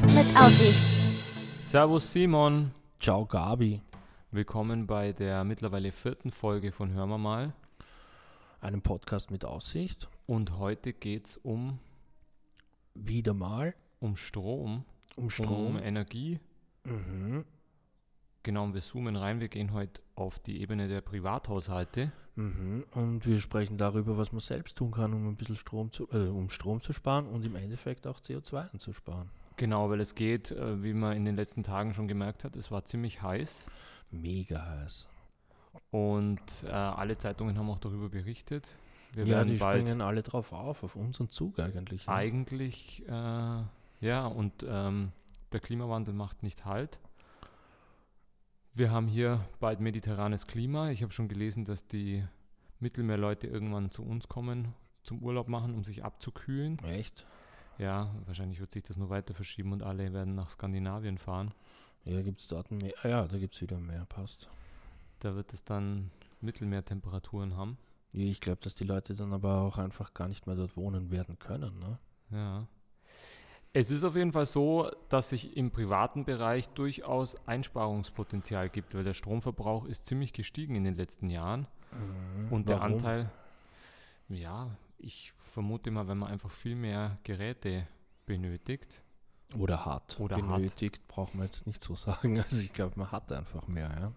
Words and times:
Podcast 0.00 0.14
mit 0.16 0.36
Aussicht. 0.36 0.80
Servus 1.64 2.12
Simon, 2.12 2.70
Ciao 3.00 3.26
Gabi, 3.26 3.80
willkommen 4.30 4.86
bei 4.86 5.12
der 5.12 5.42
mittlerweile 5.42 5.90
vierten 5.90 6.30
Folge 6.30 6.70
von 6.70 6.92
Hören 6.92 7.08
wir 7.08 7.18
mal. 7.18 7.52
einem 8.60 8.80
Podcast 8.82 9.30
mit 9.32 9.44
Aussicht. 9.44 10.08
Und 10.26 10.58
heute 10.58 10.92
geht 10.92 11.26
es 11.26 11.36
um, 11.38 11.78
Wieder 12.94 13.34
mal 13.34 13.74
um 13.98 14.14
Strom, 14.16 14.84
um 15.16 15.30
Strom. 15.30 15.66
um 15.66 15.78
Energie. 15.78 16.38
Mhm. 16.84 17.44
Genau, 18.44 18.64
und 18.64 18.74
wir 18.74 18.80
zoomen 18.82 19.16
rein, 19.16 19.40
wir 19.40 19.48
gehen 19.48 19.72
heute 19.72 20.00
auf 20.14 20.38
die 20.38 20.60
Ebene 20.60 20.86
der 20.86 21.00
Privathaushalte. 21.00 22.12
Mhm. 22.36 22.84
Und 22.92 23.26
wir 23.26 23.40
sprechen 23.40 23.78
darüber, 23.78 24.16
was 24.16 24.30
man 24.30 24.40
selbst 24.40 24.76
tun 24.78 24.92
kann, 24.92 25.12
um 25.12 25.26
ein 25.28 25.36
bisschen 25.36 25.56
Strom 25.56 25.90
zu, 25.90 26.08
äh, 26.12 26.28
um 26.28 26.50
Strom 26.50 26.80
zu 26.82 26.92
sparen 26.92 27.26
und 27.26 27.44
im 27.44 27.56
Endeffekt 27.56 28.06
auch 28.06 28.20
CO2 28.20 28.70
einzusparen. 28.72 29.30
Genau, 29.58 29.90
weil 29.90 30.00
es 30.00 30.14
geht, 30.14 30.52
äh, 30.52 30.82
wie 30.82 30.94
man 30.94 31.16
in 31.16 31.24
den 31.24 31.36
letzten 31.36 31.64
Tagen 31.64 31.92
schon 31.92 32.08
gemerkt 32.08 32.44
hat, 32.44 32.56
es 32.56 32.70
war 32.70 32.84
ziemlich 32.84 33.20
heiß. 33.20 33.66
Mega 34.10 34.64
heiß. 34.64 35.08
Und 35.90 36.64
äh, 36.64 36.70
alle 36.70 37.18
Zeitungen 37.18 37.58
haben 37.58 37.68
auch 37.68 37.80
darüber 37.80 38.08
berichtet. 38.08 38.78
Wir 39.12 39.24
ja, 39.24 39.36
werden 39.36 39.48
die 39.48 39.56
springen 39.56 40.00
alle 40.00 40.22
drauf 40.22 40.52
auf, 40.52 40.84
auf 40.84 40.96
unseren 40.96 41.28
Zug 41.28 41.58
eigentlich. 41.58 42.06
ne? 42.06 42.12
eigentlich, 42.12 43.06
äh, 43.08 43.62
ja, 44.00 44.26
und 44.26 44.64
ähm, 44.68 45.12
der 45.52 45.60
Klimawandel 45.60 46.14
macht 46.14 46.42
nicht 46.42 46.64
Halt. 46.64 47.00
Wir 48.74 48.92
haben 48.92 49.08
hier 49.08 49.44
bald 49.58 49.80
mediterranes 49.80 50.46
Klima. 50.46 50.90
Ich 50.90 51.02
habe 51.02 51.12
schon 51.12 51.26
gelesen, 51.26 51.64
dass 51.64 51.86
die 51.88 52.24
Mittelmeerleute 52.78 53.48
irgendwann 53.48 53.90
zu 53.90 54.04
uns 54.04 54.28
kommen, 54.28 54.74
zum 55.02 55.20
Urlaub 55.20 55.48
machen, 55.48 55.74
um 55.74 55.82
sich 55.82 56.04
abzukühlen. 56.04 56.78
Echt? 56.84 57.26
Ja, 57.78 58.14
wahrscheinlich 58.26 58.60
wird 58.60 58.72
sich 58.72 58.82
das 58.82 58.96
nur 58.96 59.08
weiter 59.08 59.34
verschieben 59.34 59.72
und 59.72 59.82
alle 59.82 60.12
werden 60.12 60.34
nach 60.34 60.50
Skandinavien 60.50 61.16
fahren. 61.16 61.54
Ja, 62.04 62.22
gibt 62.22 62.40
es 62.40 62.48
dort 62.48 62.70
mehr? 62.70 62.92
Ah, 63.02 63.08
ja, 63.08 63.28
da 63.28 63.38
gibt 63.38 63.54
es 63.54 63.60
wieder 63.60 63.78
mehr, 63.78 64.04
passt. 64.06 64.48
Da 65.20 65.34
wird 65.34 65.52
es 65.52 65.64
dann 65.64 66.10
Mittelmeertemperaturen 66.40 67.56
haben. 67.56 67.78
Ich 68.12 68.40
glaube, 68.40 68.60
dass 68.62 68.74
die 68.74 68.84
Leute 68.84 69.14
dann 69.14 69.32
aber 69.32 69.60
auch 69.60 69.78
einfach 69.78 70.14
gar 70.14 70.28
nicht 70.28 70.46
mehr 70.46 70.56
dort 70.56 70.76
wohnen 70.76 71.10
werden 71.10 71.38
können. 71.38 71.78
Ne? 71.78 71.98
Ja. 72.30 72.66
Es 73.72 73.90
ist 73.90 74.02
auf 74.04 74.16
jeden 74.16 74.32
Fall 74.32 74.46
so, 74.46 74.90
dass 75.08 75.28
sich 75.28 75.56
im 75.56 75.70
privaten 75.70 76.24
Bereich 76.24 76.68
durchaus 76.70 77.36
Einsparungspotenzial 77.46 78.70
gibt, 78.70 78.94
weil 78.94 79.04
der 79.04 79.14
Stromverbrauch 79.14 79.84
ist 79.84 80.06
ziemlich 80.06 80.32
gestiegen 80.32 80.74
in 80.74 80.84
den 80.84 80.96
letzten 80.96 81.28
Jahren. 81.28 81.66
Und 82.50 82.68
der 82.68 82.80
Warum? 82.80 82.94
Anteil, 82.94 83.30
ja, 84.28 84.70
ich 84.98 85.32
vermute 85.38 85.90
mal, 85.90 86.08
wenn 86.08 86.18
man 86.18 86.30
einfach 86.30 86.50
viel 86.50 86.74
mehr 86.76 87.18
Geräte 87.24 87.86
benötigt. 88.26 89.02
Oder 89.56 89.86
hat. 89.86 90.18
Oder 90.20 90.36
hat. 90.36 90.44
Benötigt, 90.44 91.06
braucht 91.08 91.34
man 91.34 91.46
jetzt 91.46 91.66
nicht 91.66 91.82
so 91.82 91.94
sagen. 91.94 92.38
Also 92.44 92.60
ich 92.60 92.72
glaube, 92.72 92.98
man 92.98 93.10
hat 93.10 93.32
einfach 93.32 93.66
mehr, 93.66 93.90
ja. 94.00 94.12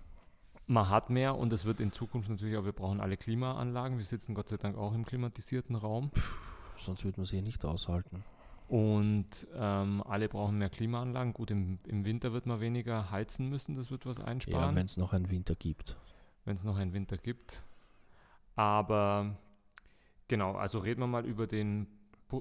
Man 0.67 0.89
hat 0.89 1.09
mehr 1.09 1.35
und 1.37 1.51
es 1.53 1.65
wird 1.65 1.79
in 1.79 1.91
Zukunft 1.91 2.29
natürlich 2.29 2.57
auch, 2.57 2.63
wir 2.65 2.71
brauchen 2.71 3.01
alle 3.01 3.17
Klimaanlagen. 3.17 3.97
Wir 3.97 4.05
sitzen 4.05 4.35
Gott 4.35 4.49
sei 4.49 4.57
Dank 4.57 4.77
auch 4.77 4.93
im 4.93 5.05
klimatisierten 5.05 5.75
Raum. 5.75 6.11
Sonst 6.77 7.03
würde 7.03 7.19
man 7.19 7.25
sie 7.25 7.41
nicht 7.41 7.63
aushalten. 7.65 8.23
Und 8.67 9.47
ähm, 9.53 10.01
alle 10.07 10.29
brauchen 10.29 10.57
mehr 10.57 10.69
Klimaanlagen. 10.69 11.33
Gut, 11.33 11.51
im, 11.51 11.79
im 11.87 12.05
Winter 12.05 12.31
wird 12.31 12.45
man 12.45 12.61
weniger 12.61 13.11
heizen 13.11 13.49
müssen, 13.49 13.75
das 13.75 13.91
wird 13.91 14.05
was 14.05 14.19
Ja, 14.19 14.25
einsparen. 14.25 14.75
wenn 14.75 14.85
es 14.85 14.95
noch 14.95 15.11
einen 15.13 15.29
Winter 15.29 15.55
gibt. 15.55 15.97
wenn 16.45 16.55
es 16.55 16.63
noch 16.63 16.77
einen 16.77 16.93
Winter 16.93 17.17
gibt. 17.17 17.63
Aber 18.55 19.35
genau, 20.31 20.53
also 20.53 20.79
reden 20.79 21.01
wir 21.01 21.07
mal 21.07 21.25
über 21.25 21.45
den 21.45 21.85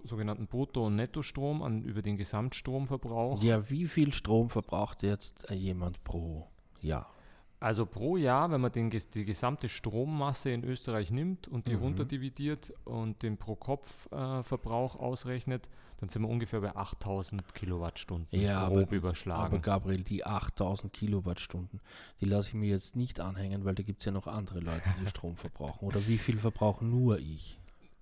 sogenannten 0.04 0.46
Brutto- 0.46 0.86
und 0.86 0.94
Nettostrom, 0.96 1.62
an, 1.62 1.82
über 1.82 2.00
den 2.00 2.16
Gesamtstromverbrauch. 2.16 3.42
Ja, 3.42 3.68
wie 3.68 3.86
viel 3.88 4.12
Strom 4.14 4.48
verbraucht 4.48 5.02
jetzt 5.02 5.50
äh, 5.50 5.54
jemand 5.54 6.02
pro 6.04 6.46
Jahr? 6.80 7.12
Also 7.58 7.84
pro 7.84 8.16
Jahr, 8.16 8.50
wenn 8.52 8.60
man 8.62 8.72
den, 8.72 8.88
die 8.88 9.24
gesamte 9.24 9.68
Strommasse 9.68 10.50
in 10.50 10.64
Österreich 10.64 11.10
nimmt 11.10 11.46
und 11.48 11.66
die 11.68 11.74
Mhm. 11.76 11.82
runterdividiert 11.82 12.72
und 12.84 13.22
den 13.22 13.36
Pro-Kopf-Verbrauch 13.36 14.96
ausrechnet, 14.96 15.68
dann 15.98 16.08
sind 16.08 16.22
wir 16.22 16.28
ungefähr 16.28 16.60
bei 16.62 16.74
8000 16.74 17.52
Kilowattstunden, 17.54 18.40
Ja, 18.40 18.60
grob 18.66 18.72
aber- 18.72 18.82
Aber 18.82 18.96
überschlagen. 18.96 19.60
Gabriel, 19.60 20.02
die 20.04 20.24
8000 20.24 20.92
Kilowattstunden, 20.94 21.80
die 22.20 22.24
lasse 22.24 22.48
ich 22.50 22.54
mir 22.54 22.70
jetzt 22.70 22.96
nicht 22.96 23.20
anhängen, 23.20 23.64
weil 23.66 23.74
da 23.74 23.82
gibt 23.82 24.00
es 24.00 24.06
ja 24.06 24.12
noch 24.12 24.26
andere 24.26 24.60
Leute, 24.60 24.88
die 25.02 25.06
Strom 25.08 25.36
verbrauchen. 25.36 25.84
Oder 25.86 26.06
wie 26.06 26.16
viel 26.18 26.38
verbrauche 26.38 26.84
nur 26.84 27.18
ich? 27.18 27.58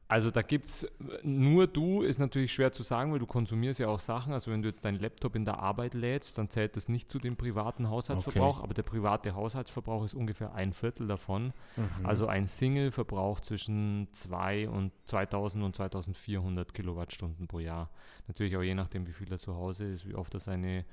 Also 0.08 0.30
da 0.30 0.40
gibt 0.40 0.68
es, 0.68 0.90
nur 1.22 1.66
du 1.66 2.00
ist 2.00 2.18
natürlich 2.18 2.50
schwer 2.50 2.72
zu 2.72 2.82
sagen, 2.82 3.12
weil 3.12 3.18
du 3.18 3.26
konsumierst 3.26 3.78
ja 3.78 3.88
auch 3.88 4.00
Sachen. 4.00 4.32
Also 4.32 4.50
wenn 4.50 4.62
du 4.62 4.68
jetzt 4.68 4.82
deinen 4.86 4.98
Laptop 4.98 5.36
in 5.36 5.44
der 5.44 5.58
Arbeit 5.58 5.92
lädst, 5.92 6.38
dann 6.38 6.48
zählt 6.48 6.76
das 6.76 6.88
nicht 6.88 7.10
zu 7.10 7.18
dem 7.18 7.36
privaten 7.36 7.90
Haushaltsverbrauch, 7.90 8.62
aber 8.62 8.72
der 8.72 8.84
private 8.84 9.34
Haushaltsverbrauch 9.34 10.04
ist 10.04 10.14
ungefähr 10.14 10.54
ein 10.54 10.72
Viertel 10.72 11.08
davon. 11.08 11.52
Mhm. 11.76 12.06
Also 12.06 12.26
ein 12.26 12.46
Single 12.46 12.90
verbraucht 12.90 13.44
zwischen 13.44 14.08
2 14.12 14.70
und 14.70 14.92
2000 15.04 15.62
und 15.62 15.76
2400 15.76 16.72
Kilowattstunden 16.72 17.46
pro 17.46 17.58
Jahr. 17.58 17.90
Natürlich 18.28 18.56
auch 18.56 18.62
je 18.62 18.74
nachdem, 18.74 19.06
wie 19.06 19.12
viel 19.12 19.30
er 19.30 19.38
zu 19.38 19.56
Hause 19.56 19.84
ist, 19.84 20.08
wie 20.08 20.14
oft 20.14 20.32
er 20.32 20.40
seine 20.40 20.86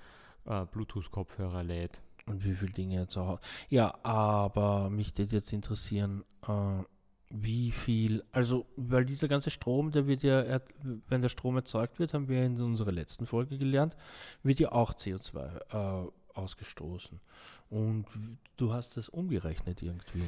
äh, 0.44 0.66
Bluetooth-Kopfhörer 0.66 1.64
lädt. 1.64 2.02
Und 2.26 2.44
wie 2.44 2.53
viele 2.53 2.74
Dinge 2.74 3.00
jetzt 3.00 3.16
auch. 3.18 3.40
Ja, 3.70 3.96
aber 4.03 4.90
mich 4.90 5.18
würde 5.18 5.38
jetzt 5.38 5.53
interessieren, 5.53 6.26
äh, 6.47 6.84
wie 7.30 7.72
viel, 7.72 8.24
also, 8.31 8.66
weil 8.75 9.06
dieser 9.06 9.28
ganze 9.28 9.50
Strom, 9.50 9.91
der 9.91 10.08
wird 10.08 10.24
ja, 10.24 10.59
wenn 11.09 11.22
der 11.22 11.30
Strom 11.30 11.56
erzeugt 11.56 12.00
wird, 12.00 12.13
haben 12.13 12.28
wir 12.30 12.44
in 12.44 12.62
unserer 12.62 12.91
letzten 12.91 13.25
Folge 13.25 13.58
gelernt, 13.58 13.96
wird 14.44 14.59
ja 14.59 14.72
auch 14.72 14.94
CO2 14.94 16.06
äh, 16.06 16.09
ausgestoßen. 16.34 17.19
Und 17.69 18.06
du 18.58 18.74
hast 18.74 18.96
das 18.97 19.09
umgerechnet 19.09 19.81
irgendwie. 19.81 20.24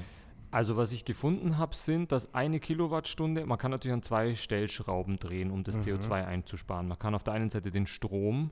Also 0.49 0.77
was 0.77 0.91
ich 0.91 1.05
gefunden 1.05 1.57
habe, 1.57 1.75
sind, 1.75 2.11
dass 2.11 2.33
eine 2.33 2.59
Kilowattstunde, 2.59 3.45
man 3.45 3.57
kann 3.57 3.71
natürlich 3.71 3.93
an 3.93 4.01
zwei 4.01 4.33
Stellschrauben 4.33 5.19
drehen, 5.19 5.51
um 5.51 5.63
das 5.63 5.75
Mhm. 5.77 5.81
CO2 5.93 6.25
einzusparen. 6.25 6.87
Man 6.87 6.97
kann 6.97 7.13
auf 7.13 7.23
der 7.23 7.33
einen 7.33 7.49
Seite 7.49 7.69
den 7.69 7.85
Strom 7.85 8.49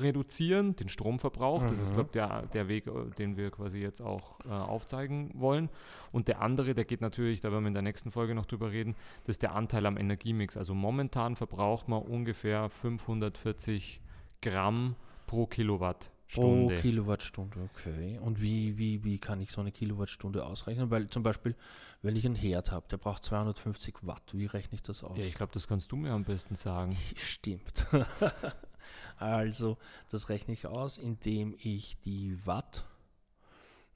reduzieren, 0.00 0.76
den 0.76 0.88
Stromverbrauch. 0.88 1.62
Das 1.62 1.80
ist, 1.80 1.90
Mhm. 1.90 1.94
glaube 1.94 2.08
ich, 2.08 2.12
der, 2.12 2.46
der 2.46 2.68
Weg, 2.68 2.86
äh, 2.86 3.10
den 3.18 3.36
wir 3.36 3.50
quasi 3.50 3.78
jetzt 3.78 4.00
auch 4.00 4.38
äh, 4.44 4.48
aufzeigen 4.48 5.30
wollen. 5.34 5.70
Und 6.12 6.28
der 6.28 6.40
andere, 6.42 6.74
der 6.74 6.84
geht 6.84 7.00
natürlich, 7.00 7.40
da 7.40 7.50
werden 7.52 7.64
wir 7.64 7.68
in 7.68 7.74
der 7.74 7.82
nächsten 7.82 8.10
Folge 8.10 8.34
noch 8.34 8.46
drüber 8.46 8.70
reden, 8.70 8.94
das 9.24 9.34
ist 9.34 9.42
der 9.42 9.54
Anteil 9.54 9.86
am 9.86 9.96
Energiemix. 9.96 10.56
Also 10.56 10.74
momentan 10.74 11.36
verbraucht 11.36 11.88
man 11.88 12.02
ungefähr 12.02 12.68
540 12.70 14.00
Gramm 14.42 14.96
pro 15.26 15.34
Pro 15.44 15.46
Kilowattstunde. 15.46 16.76
Kilowattstunde, 16.76 17.68
okay. 17.72 18.18
Und 18.20 18.40
wie, 18.42 18.76
wie, 18.78 19.04
wie 19.04 19.18
kann 19.18 19.40
ich 19.40 19.50
so 19.52 19.60
eine 19.60 19.72
Kilowattstunde 19.72 20.44
ausrechnen? 20.44 20.90
Weil 20.90 21.08
zum 21.08 21.22
Beispiel, 21.22 21.54
wenn 22.02 22.16
ich 22.16 22.24
einen 22.26 22.34
Herd 22.34 22.70
habe, 22.72 22.86
der 22.90 22.96
braucht 22.98 23.24
250 23.24 23.94
Watt, 24.02 24.22
wie 24.32 24.46
rechne 24.46 24.74
ich 24.74 24.82
das 24.82 25.02
aus? 25.04 25.16
ja, 25.16 25.24
ich 25.24 25.34
glaube, 25.34 25.52
das 25.52 25.66
kannst 25.68 25.90
du 25.92 25.96
mir 25.96 26.12
am 26.12 26.24
besten 26.24 26.56
sagen. 26.56 26.96
Stimmt. 27.16 27.86
also, 29.18 29.76
das 30.10 30.28
rechne 30.28 30.54
ich 30.54 30.66
aus, 30.66 30.98
indem 30.98 31.54
ich 31.58 31.96
die 32.00 32.36
Watt 32.46 32.84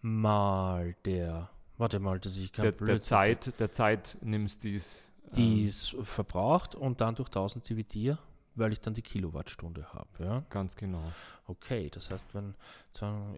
mal 0.01 0.95
der, 1.05 1.51
warte 1.77 1.99
mal, 1.99 2.19
dass 2.21 2.37
ich 2.37 2.53
kein 2.53 2.63
der, 2.63 2.73
der 2.73 3.01
Zeit, 3.01 3.59
der 3.59 3.73
Zeit 3.73 4.17
nimmst 4.23 4.65
dies. 4.65 5.05
die 5.37 5.67
es 5.67 5.97
verbraucht 6.03 6.75
und 6.75 7.01
dann 7.01 7.15
durch 7.15 7.29
1000 7.29 7.69
dividiere, 7.69 8.19
weil 8.55 8.73
ich 8.73 8.81
dann 8.81 8.95
die 8.95 9.03
Kilowattstunde 9.03 9.93
habe. 9.93 10.09
Ja? 10.25 10.43
ganz 10.51 10.77
genau. 10.77 11.03
Okay, 11.47 11.91
das 11.91 12.11
heißt, 12.11 12.27
wenn, 12.35 12.55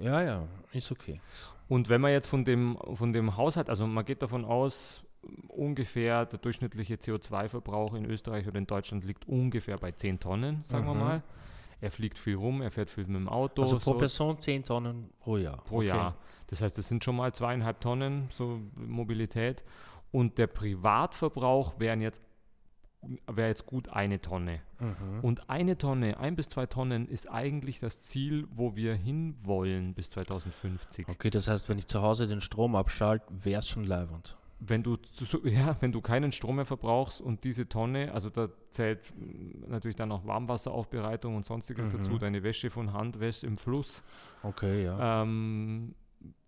ja, 0.03 0.23
ja, 0.23 0.49
ist 0.73 0.91
okay. 0.91 1.21
Und 1.69 1.89
wenn 1.89 2.01
man 2.01 2.11
jetzt 2.13 2.27
von 2.27 2.45
dem, 2.45 2.77
von 2.95 3.13
dem 3.13 3.37
Haushalt, 3.37 3.71
also 3.71 3.87
man 3.87 4.05
geht 4.05 4.23
davon 4.23 4.45
aus, 4.45 5.03
ungefähr 5.49 6.25
der 6.27 6.39
durchschnittliche 6.39 6.95
CO2-Verbrauch 6.95 7.95
in 7.95 8.07
Österreich 8.07 8.49
oder 8.49 8.59
in 8.59 8.67
Deutschland 8.67 9.05
liegt 9.05 9.29
ungefähr 9.29 9.77
bei 9.79 9.93
10 9.93 10.19
Tonnen, 10.19 10.65
sagen 10.65 10.87
wir 10.87 10.95
Mhm. 10.95 11.01
mal. 11.01 11.23
Er 11.81 11.91
fliegt 11.91 12.19
viel 12.19 12.37
rum, 12.37 12.63
er 12.63 12.71
fährt 12.71 12.91
viel 12.91 13.07
mit 13.07 13.17
dem 13.17 13.29
Auto. 13.29 13.63
Also 13.63 13.79
pro 13.79 13.93
so 13.93 13.99
Person 13.99 14.39
10 14.39 14.65
Tonnen 14.65 15.11
pro 15.19 15.37
Jahr. 15.37 15.63
pro 15.65 15.77
okay. 15.77 15.89
Jahr. 15.89 16.17
Das 16.49 16.63
heißt, 16.63 16.77
das 16.77 16.89
sind 16.89 17.05
schon 17.05 17.17
mal 17.17 17.33
zweieinhalb 17.33 17.81
Tonnen, 17.81 18.27
so 18.31 18.61
Mobilität. 18.75 19.65
Und 20.11 20.39
der 20.39 20.49
Privatverbrauch 20.49 21.79
wären 21.79 22.01
jetzt, 22.01 22.21
wäre 23.31 23.49
jetzt 23.49 23.67
gut 23.67 23.89
eine 23.89 24.21
Tonne. 24.21 24.61
Mhm. 24.81 25.21
Und 25.23 25.49
eine 25.49 25.79
Tonne, 25.79 26.19
ein 26.19 26.35
bis 26.35 26.49
zwei 26.49 26.67
Tonnen 26.67 27.09
ist 27.09 27.31
eigentlich 27.31 27.79
das 27.79 28.01
Ziel, 28.01 28.49
wo 28.51 28.75
wir 28.75 28.95
hinwollen 28.95 29.95
bis 29.95 30.11
2050. 30.11 31.09
Okay, 31.09 31.31
das 31.31 31.49
heißt, 31.49 31.69
wenn 31.69 31.79
ich 31.79 31.87
zu 31.87 32.03
Hause 32.03 32.27
den 32.27 32.41
Strom 32.41 32.75
abschalte, 32.75 33.27
wäre 33.31 33.61
es 33.61 33.69
schon 33.69 33.85
leibend. 33.85 34.37
Wenn 34.61 34.83
du, 34.83 34.99
ja, 35.45 35.77
wenn 35.81 35.91
du 35.93 36.01
keinen 36.03 36.33
Strom 36.33 36.57
mehr 36.57 36.67
verbrauchst 36.67 37.21
und 37.21 37.45
diese 37.45 37.69
Tonne, 37.69 38.13
also 38.13 38.29
da 38.31 38.49
zählt 38.69 39.01
natürlich 39.67 39.97
dann 39.97 40.13
auch 40.13 40.27
Warmwasseraufbereitung 40.27 41.35
und 41.37 41.45
sonstiges 41.45 41.93
Mhm. 41.93 41.97
dazu, 41.99 42.19
deine 42.19 42.43
Wäsche 42.43 42.69
von 42.71 42.93
Hand 42.93 43.21
wäschst 43.21 43.43
im 43.45 43.57
Fluss, 43.57 44.03
Okay, 44.43 44.85
ja. 44.85 45.23
ähm, 45.23 45.95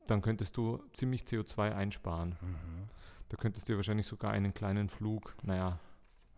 dann 0.06 0.20
könntest 0.20 0.56
du 0.56 0.82
ziemlich 0.92 1.22
CO2 1.22 1.74
einsparen. 1.74 2.36
Mhm. 2.40 2.88
Da 3.30 3.36
könntest 3.38 3.66
du 3.68 3.72
dir 3.72 3.76
wahrscheinlich 3.78 4.06
sogar 4.06 4.30
einen 4.32 4.52
kleinen 4.52 4.88
Flug, 4.90 5.34
naja, 5.42 5.78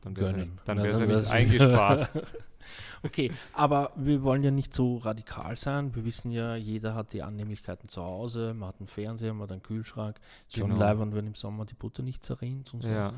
Dann 0.05 0.17
wäre 0.17 0.27
es 0.27 0.33
ja 0.33 0.37
nicht, 0.39 0.53
ja 0.99 1.06
nicht 1.19 1.31
eingespart. 1.31 2.11
okay, 3.03 3.33
aber 3.53 3.93
wir 3.97 4.23
wollen 4.23 4.43
ja 4.43 4.51
nicht 4.51 4.73
so 4.75 4.99
radikal 4.99 5.56
sein. 5.56 5.95
Wir 5.95 6.05
wissen 6.05 6.31
ja, 6.31 6.56
jeder 6.56 6.95
hat 6.95 7.12
die 7.12 7.23
Annehmlichkeiten 7.23 7.89
zu 7.89 8.03
Hause. 8.03 8.55
Man 8.55 8.69
hat 8.69 8.77
einen 8.81 8.89
Fernseher, 8.89 9.33
man 9.35 9.45
hat 9.45 9.53
einen 9.53 9.62
Kühlschrank. 9.62 10.21
Ist 10.49 10.56
Schon 10.59 10.71
Genau. 10.71 10.81
leibend, 10.81 11.15
wenn 11.15 11.27
im 11.27 11.35
Sommer 11.35 11.65
die 11.65 11.75
Butter 11.75 12.03
nicht 12.03 12.25
zerrinnt 12.25 12.73
und 12.75 12.83
so. 12.83 12.89
Ja. 12.89 13.15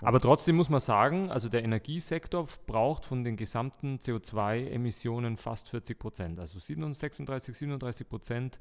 Aber 0.00 0.20
trotzdem 0.20 0.56
muss 0.56 0.68
man 0.68 0.80
sagen, 0.80 1.30
also 1.30 1.48
der 1.48 1.64
Energiesektor 1.64 2.46
braucht 2.66 3.04
von 3.04 3.24
den 3.24 3.36
gesamten 3.36 3.98
CO2-Emissionen 3.98 5.36
fast 5.36 5.68
40 5.70 5.98
Prozent. 5.98 6.38
Also 6.38 6.58
37, 6.60 7.00
36, 7.00 7.56
37 7.56 8.08
Prozent 8.08 8.60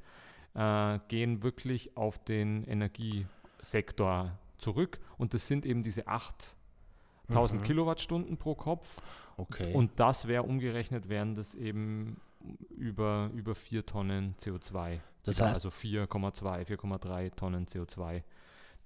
äh, 0.56 1.00
gehen 1.10 1.44
wirklich 1.44 1.96
auf 1.96 2.18
den 2.24 2.64
Energiesektor 2.64 4.32
zurück. 4.58 5.00
Und 5.18 5.34
das 5.34 5.46
sind 5.48 5.66
eben 5.66 5.84
diese 5.84 6.08
8000 7.30 7.62
Mhm. 7.62 7.66
Kilowattstunden 7.66 8.38
pro 8.38 8.56
Kopf. 8.56 9.02
Okay. 9.38 9.74
Und 9.74 10.00
das 10.00 10.28
wäre 10.28 10.44
umgerechnet, 10.44 11.10
wären 11.10 11.36
das 11.36 11.54
eben 11.56 12.18
über, 12.70 13.30
über 13.34 13.56
4 13.56 13.86
Tonnen 13.86 14.36
CO2. 14.40 15.00
Das 15.24 15.42
heißt- 15.42 15.56
also 15.56 15.70
4,2, 15.70 16.66
4,3 16.66 17.30
Tonnen 17.36 17.66
CO2, 17.68 18.24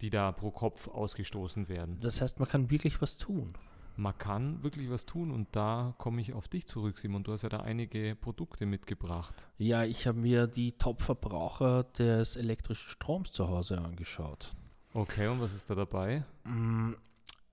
die 0.01 0.09
da 0.09 0.31
pro 0.31 0.51
Kopf 0.51 0.87
ausgestoßen 0.87 1.69
werden. 1.69 1.99
das 2.01 2.21
heißt, 2.21 2.39
man 2.39 2.49
kann 2.49 2.69
wirklich 2.71 3.01
was 3.01 3.17
tun. 3.17 3.49
Man 3.97 4.17
kann 4.17 4.63
wirklich 4.63 4.89
was 4.89 5.05
tun 5.05 5.31
und 5.31 5.49
da 5.51 5.93
komme 5.97 6.21
ich 6.21 6.33
auf 6.33 6.47
dich 6.47 6.65
zurück, 6.65 6.97
Simon. 6.97 7.23
Du 7.23 7.33
hast 7.33 7.41
ja 7.43 7.49
da 7.49 7.59
einige 7.59 8.15
Produkte 8.15 8.65
mitgebracht. 8.65 9.47
Ja, 9.57 9.83
ich 9.83 10.07
habe 10.07 10.17
mir 10.17 10.47
die 10.47 10.71
Top-Verbraucher 10.71 11.83
des 11.83 12.37
elektrischen 12.37 12.89
Stroms 12.89 13.31
zu 13.33 13.49
Hause 13.49 13.79
angeschaut. 13.79 14.55
Okay, 14.93 15.27
und 15.27 15.39
was 15.41 15.53
ist 15.53 15.69
da 15.69 15.75
dabei? 15.75 16.23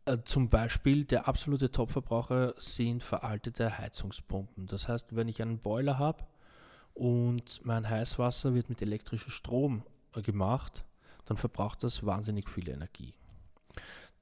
Äh, 0.09 0.25
Zum 0.25 0.49
Beispiel 0.49 1.05
der 1.05 1.29
absolute 1.29 1.71
Top-Verbraucher 1.71 2.55
sind 2.57 3.03
veraltete 3.03 3.77
Heizungspumpen. 3.77 4.67
Das 4.67 4.89
heißt, 4.89 5.15
wenn 5.15 5.29
ich 5.29 5.43
einen 5.43 5.59
Boiler 5.59 5.99
habe 5.99 6.25
und 6.95 7.61
mein 7.65 7.89
Heißwasser 7.89 8.55
wird 8.55 8.71
mit 8.71 8.81
elektrischem 8.81 9.31
Strom 9.31 9.83
äh, 10.15 10.23
gemacht, 10.23 10.85
dann 11.27 11.37
verbraucht 11.37 11.83
das 11.83 12.07
wahnsinnig 12.07 12.49
viel 12.49 12.71
Energie. 12.71 13.13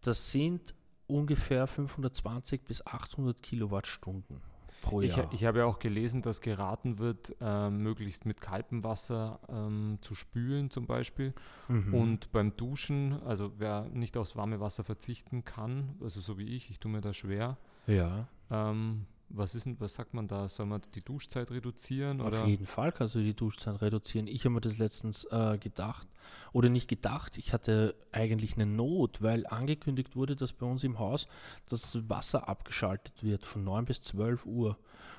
Das 0.01 0.33
sind 0.33 0.75
ungefähr 1.07 1.69
520 1.69 2.65
bis 2.65 2.85
800 2.85 3.41
Kilowattstunden 3.41 4.41
pro 4.83 5.01
Ich, 5.01 5.17
Jahr. 5.17 5.29
ich 5.33 5.45
habe 5.45 5.61
ja 5.61 5.65
auch 5.67 5.79
gelesen, 5.79 6.23
dass 6.23 6.41
geraten 6.41 6.99
wird, 6.99 7.35
äh, 7.41 7.71
möglichst 7.71 8.27
mit 8.27 8.41
kaltem 8.41 8.85
Wasser 8.85 9.41
ähm, 9.49 9.99
zu 10.01 10.15
spülen 10.15 10.71
zum 10.71 10.87
Beispiel. 10.87 11.35
Mhm. 11.69 11.95
Und 11.95 12.33
beim 12.33 12.57
Duschen, 12.57 13.21
also 13.25 13.53
wer 13.59 13.89
nicht 13.93 14.17
aufs 14.17 14.37
warme 14.37 14.61
Wasser 14.61 14.85
verzichten 14.85 15.45
kann, 15.45 15.97
also 16.03 16.21
so 16.21 16.39
wie 16.39 16.55
ich, 16.55 16.71
ich 16.71 16.79
tue 16.81 16.91
mir 16.91 17.01
da 17.01 17.13
schwer. 17.13 17.57
ja, 17.87 18.29
Ähm, 18.51 19.07
was 19.29 19.55
ist 19.55 19.67
denn, 19.67 19.79
was 19.81 19.95
sagt 19.95 20.15
man 20.15 20.29
da? 20.29 20.49
Soll 20.49 20.67
man 20.67 20.83
die 20.95 21.03
Duschzeit 21.03 21.51
reduzieren? 21.51 22.21
Oder? 22.21 22.43
Auf 22.43 22.47
jeden 22.47 22.67
Fall 22.67 22.93
kannst 22.93 23.15
du 23.15 23.19
die 23.19 23.35
Duschzeit 23.35 23.81
reduzieren. 23.83 24.27
Ich 24.27 24.45
habe 24.45 24.51
mir 24.51 24.61
das 24.61 24.79
letztens 24.79 25.25
äh, 25.25 25.59
gedacht, 25.59 26.07
oder 26.53 26.69
nicht 26.69 26.89
gedacht, 26.89 27.39
ich 27.39 27.53
hatte 27.53 27.95
eigentlich 28.13 28.55
eine 28.55 28.67
Not, 28.67 29.23
weil 29.23 29.47
angekündigt 29.47 30.17
wurde, 30.17 30.37
dass 30.37 30.53
bei 30.53 30.67
uns 30.67 30.85
im 30.85 30.99
Haus 30.99 31.29
das 31.69 32.09
Wasser 32.09 32.49
abgeschaltet 32.49 33.23
wird 33.23 33.45
von 33.45 33.65
9 33.65 33.85
bis 33.85 34.01
12 34.01 34.47
Uhr. 34.47 34.77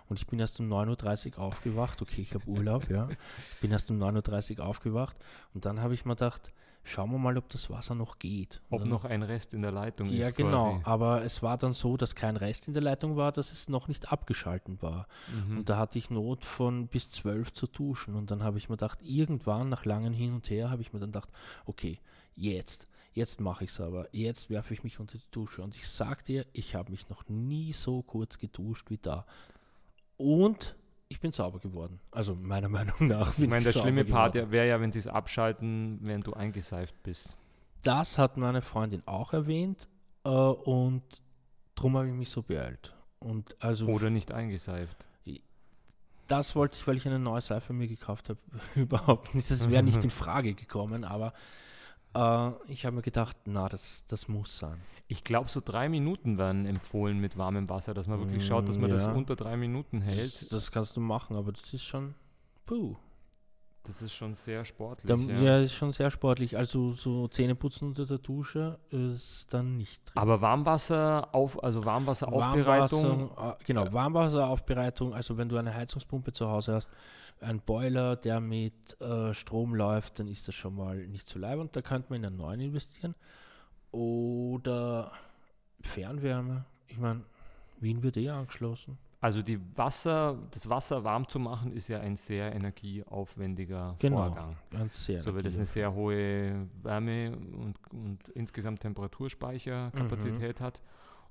Und 0.09 0.19
ich 0.19 0.27
bin 0.27 0.39
erst 0.39 0.59
um 0.59 0.71
9.30 0.71 1.33
Uhr 1.33 1.39
aufgewacht. 1.39 2.01
Okay, 2.01 2.21
ich 2.21 2.33
habe 2.33 2.47
Urlaub, 2.47 2.89
ja. 2.89 3.09
Ich 3.09 3.57
bin 3.61 3.71
erst 3.71 3.91
um 3.91 4.01
9.30 4.01 4.59
Uhr 4.59 4.65
aufgewacht. 4.65 5.17
Und 5.53 5.65
dann 5.65 5.81
habe 5.81 5.93
ich 5.93 6.05
mir 6.05 6.15
gedacht, 6.15 6.53
schauen 6.87 7.11
wir 7.11 7.17
mal, 7.17 7.37
ob 7.37 7.49
das 7.49 7.69
Wasser 7.69 7.95
noch 7.95 8.17
geht. 8.17 8.61
Ob 8.69 8.79
dann- 8.79 8.89
noch 8.89 9.05
ein 9.05 9.21
Rest 9.23 9.53
in 9.53 9.61
der 9.61 9.71
Leitung 9.71 10.07
ja, 10.09 10.27
ist 10.27 10.35
genau. 10.35 10.75
quasi. 10.75 10.83
Aber 10.85 11.23
es 11.23 11.43
war 11.43 11.57
dann 11.57 11.73
so, 11.73 11.97
dass 11.97 12.15
kein 12.15 12.37
Rest 12.37 12.67
in 12.67 12.73
der 12.73 12.81
Leitung 12.81 13.15
war, 13.17 13.31
dass 13.31 13.51
es 13.51 13.69
noch 13.69 13.87
nicht 13.87 14.11
abgeschalten 14.11 14.81
war. 14.81 15.07
Mhm. 15.27 15.59
Und 15.59 15.69
da 15.69 15.77
hatte 15.77 15.97
ich 15.97 16.09
Not 16.09 16.45
von 16.45 16.87
bis 16.87 17.09
zwölf 17.09 17.51
zu 17.51 17.67
duschen. 17.67 18.15
Und 18.15 18.31
dann 18.31 18.43
habe 18.43 18.57
ich 18.57 18.69
mir 18.69 18.77
gedacht, 18.77 18.99
irgendwann 19.03 19.69
nach 19.69 19.85
langem 19.85 20.13
Hin 20.13 20.33
und 20.33 20.49
Her, 20.49 20.69
habe 20.69 20.81
ich 20.81 20.93
mir 20.93 20.99
dann 20.99 21.11
gedacht, 21.11 21.29
okay, 21.65 21.99
jetzt, 22.35 22.87
jetzt 23.13 23.41
mache 23.41 23.65
ich 23.65 23.71
es 23.71 23.81
aber. 23.81 24.07
Jetzt 24.13 24.49
werfe 24.49 24.73
ich 24.73 24.83
mich 24.83 24.99
unter 24.99 25.17
die 25.17 25.31
Dusche. 25.31 25.61
Und 25.61 25.75
ich 25.75 25.87
sag 25.87 26.23
dir, 26.25 26.45
ich 26.53 26.75
habe 26.75 26.91
mich 26.91 27.09
noch 27.09 27.27
nie 27.27 27.73
so 27.73 28.01
kurz 28.01 28.37
geduscht 28.37 28.89
wie 28.89 28.97
da. 28.97 29.25
Und 30.17 30.75
ich 31.09 31.19
bin 31.19 31.31
sauber 31.31 31.59
geworden. 31.59 31.99
Also 32.11 32.35
meiner 32.35 32.69
Meinung 32.77 32.95
nach. 33.07 33.33
Bin 33.33 33.45
Ich 33.45 33.49
meine, 33.49 33.63
der 33.63 33.73
schlimme 33.73 34.05
Part 34.05 34.35
wäre 34.35 34.67
ja, 34.67 34.79
wenn 34.81 34.91
sie 34.91 34.99
es 34.99 35.07
abschalten, 35.07 35.99
während 36.01 36.27
du 36.27 36.33
eingeseift 36.33 36.95
bist. 37.03 37.37
Das 37.83 38.17
hat 38.17 38.37
meine 38.37 38.61
Freundin 38.61 39.03
auch 39.05 39.33
erwähnt. 39.33 39.87
Äh, 40.23 40.29
und 40.29 41.03
darum 41.75 41.97
habe 41.97 42.07
ich 42.07 42.13
mich 42.13 42.29
so 42.29 42.41
beeilt. 42.41 42.93
Und 43.19 43.55
also 43.59 43.87
Oder 43.87 44.09
nicht 44.09 44.31
eingeseift. 44.31 45.05
das 46.27 46.55
wollte 46.55 46.75
ich, 46.75 46.85
weil 46.85 46.97
ich 46.97 47.07
eine 47.07 47.19
neue 47.19 47.41
Seife 47.41 47.73
mir 47.73 47.87
gekauft 47.87 48.29
habe, 48.29 48.39
überhaupt 48.75 49.33
nicht. 49.33 49.49
Das 49.49 49.69
wäre 49.69 49.83
nicht 49.83 50.03
in 50.03 50.09
Frage 50.23 50.53
gekommen, 50.53 51.03
aber 51.03 51.33
äh, 52.13 52.51
ich 52.67 52.85
habe 52.85 52.95
mir 52.95 53.01
gedacht, 53.01 53.37
na, 53.45 53.67
das, 53.69 54.05
das 54.07 54.27
muss 54.27 54.57
sein. 54.59 54.79
Ich 55.09 55.23
glaube, 55.23 55.49
so 55.49 55.61
drei 55.63 55.87
Minuten 55.87 56.37
werden 56.37 56.65
empfohlen 56.65 57.19
mit 57.19 57.37
warmem 57.37 57.69
Wasser, 57.69 57.93
dass 57.93 58.07
man 58.07 58.19
wirklich 58.19 58.45
schaut, 58.45 58.67
dass 58.67 58.77
man 58.77 58.89
Mm, 58.89 58.93
das 58.93 59.05
ja. 59.05 59.13
unter 59.13 59.35
drei 59.37 59.55
Minuten 59.55 60.01
Das, 60.01 60.09
hält. 60.15 60.53
das 60.53 60.71
kannst 60.71 60.97
du 60.97 61.01
machen, 61.01 61.35
aber 61.37 61.51
das 61.53 61.73
ist 61.73 61.83
schon, 61.83 62.13
puh. 62.65 62.95
Das 63.87 64.01
ist 64.01 64.13
schon 64.13 64.35
sehr 64.35 64.65
sportlich. 64.65 65.07
Da, 65.07 65.15
ja. 65.15 65.41
ja. 65.41 65.59
ist 65.59 65.73
schon 65.73 65.91
sehr 65.91 66.11
sportlich. 66.11 66.57
Also 66.57 66.91
so 66.91 67.27
Zähneputzen 67.29 67.87
unter 67.87 68.05
der 68.05 68.17
Dusche 68.17 68.79
ist 68.89 69.53
dann 69.53 69.77
nicht 69.77 70.03
drin. 70.05 70.17
Aber 70.17 70.41
Warmwasser 70.41 71.29
auf, 71.33 71.63
also 71.63 71.85
Warmwasseraufbereitung. 71.85 73.29
Warmwasser, 73.29 73.57
äh, 73.59 73.63
genau, 73.65 73.93
Warmwasseraufbereitung, 73.93 75.13
also 75.13 75.37
wenn 75.37 75.47
du 75.47 75.55
eine 75.55 75.73
Heizungspumpe 75.73 76.33
zu 76.33 76.49
Hause 76.49 76.73
hast, 76.73 76.89
ein 77.39 77.61
Boiler, 77.61 78.17
der 78.17 78.41
mit 78.41 78.99
äh, 78.99 79.33
Strom 79.33 79.73
läuft, 79.73 80.19
dann 80.19 80.27
ist 80.27 80.47
das 80.47 80.55
schon 80.55 80.75
mal 80.75 80.97
nicht 81.07 81.27
so 81.27 81.39
leibend. 81.39 81.75
Da 81.75 81.81
könnte 81.81 82.09
man 82.09 82.19
in 82.19 82.25
einen 82.25 82.37
neuen 82.37 82.59
investieren. 82.59 83.15
Oder 83.91 85.11
Fernwärme. 85.81 86.65
Ich 86.87 86.97
meine, 86.97 87.23
Wien 87.79 88.03
wird 88.03 88.17
eh 88.17 88.29
angeschlossen. 88.29 88.97
Also 89.19 89.41
die 89.41 89.59
Wasser, 89.75 90.37
das 90.51 90.69
Wasser 90.69 91.03
warm 91.03 91.27
zu 91.27 91.39
machen, 91.39 91.71
ist 91.71 91.87
ja 91.87 91.99
ein 91.99 92.15
sehr 92.15 92.53
energieaufwendiger 92.53 93.95
Genau. 93.99 94.17
Vorgang. 94.17 94.55
Ganz 94.69 95.05
sehr. 95.05 95.19
So, 95.19 95.33
weil 95.33 95.41
das 95.41 95.55
eine 95.55 95.65
sehr 95.65 95.93
hohe 95.93 96.67
Wärme- 96.83 97.35
und, 97.35 97.75
und 97.91 98.19
insgesamt 98.35 98.81
Temperaturspeicherkapazität 98.81 100.61
hat. 100.61 100.81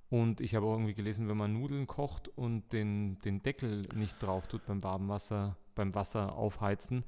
Und 0.09 0.41
ich 0.41 0.55
habe 0.55 0.67
auch 0.67 0.73
irgendwie 0.75 0.95
gelesen, 0.95 1.29
wenn 1.29 1.37
man 1.37 1.53
Nudeln 1.53 1.87
kocht 1.87 2.29
und 2.37 2.73
den, 2.73 3.19
den 3.21 3.43
Deckel 3.43 3.89
nicht 3.95 4.23
drauf 4.23 4.47
tut 4.47 4.65
beim 4.67 4.83
warmen 4.83 5.09
Wasser, 5.09 5.57
beim 5.75 5.95
Wasser 5.95 6.35
aufheizen, 6.37 7.05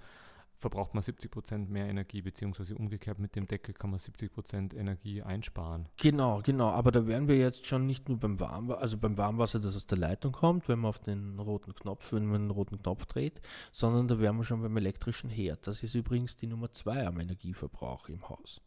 verbraucht 0.59 0.95
man 0.95 1.03
70% 1.03 1.69
mehr 1.69 1.87
Energie, 1.87 2.21
beziehungsweise 2.21 2.75
umgekehrt 2.75 3.19
mit 3.19 3.37
dem 3.37 3.47
Deckel 3.47 3.75
kann 3.75 3.91
man 3.91 4.01
70% 4.01 4.75
Energie 4.75 5.23
einsparen. 5.23 5.89
Genau, 5.99 6.41
genau. 6.43 6.71
Aber 6.71 6.91
da 6.91 7.07
wären 7.07 7.29
wir 7.29 7.37
jetzt 7.37 7.67
schon 7.67 7.87
nicht 7.87 8.09
nur 8.09 8.19
beim 8.19 8.41
Warmwasser, 8.41 8.81
also 8.81 8.99
beim 8.99 9.17
Warmwasser, 9.17 9.61
das 9.61 9.77
aus 9.77 9.87
der 9.87 9.99
Leitung 9.99 10.33
kommt, 10.33 10.69
wenn 10.69 10.81
man 10.81 10.89
auf 10.89 10.99
den 10.99 11.39
roten 11.39 11.75
Knopf, 11.75 12.13
wenn 12.13 12.27
man 12.27 12.43
den 12.43 12.51
roten 12.51 12.83
Knopf 12.83 13.07
dreht, 13.07 13.41
sondern 13.71 14.09
da 14.09 14.19
wären 14.19 14.37
wir 14.37 14.45
schon 14.45 14.63
beim 14.63 14.77
elektrischen 14.77 15.31
Herd. 15.31 15.67
Das 15.67 15.83
ist 15.83 15.95
übrigens 15.95 16.37
die 16.37 16.47
Nummer 16.47 16.73
zwei 16.73 17.07
am 17.07 17.21
Energieverbrauch 17.21 18.09
im 18.09 18.29
Haus. 18.29 18.61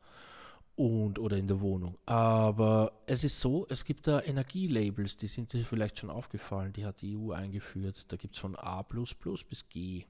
Und 0.76 1.20
oder 1.20 1.38
in 1.38 1.48
der 1.48 1.60
Wohnung. 1.60 1.98
Aber 2.06 3.02
es 3.06 3.26
ist 3.26 3.40
so, 3.40 3.68
es 3.70 3.84
gibt 3.84 4.08
da 4.08 4.22
Energielabels, 4.22 5.18
die 5.18 5.28
sind 5.28 5.52
dir 5.52 5.66
vielleicht 5.66 6.00
schon 6.00 6.10
aufgefallen, 6.10 6.72
die 6.72 6.86
hat 6.86 7.02
die 7.02 7.18
EU 7.18 7.34
eingeführt. 7.34 8.06
Da 8.12 8.16
gibt 8.16 8.36
es 8.36 8.40
von 8.40 8.56
A 8.56 8.82
bis 8.82 9.68
G. 9.70 10.06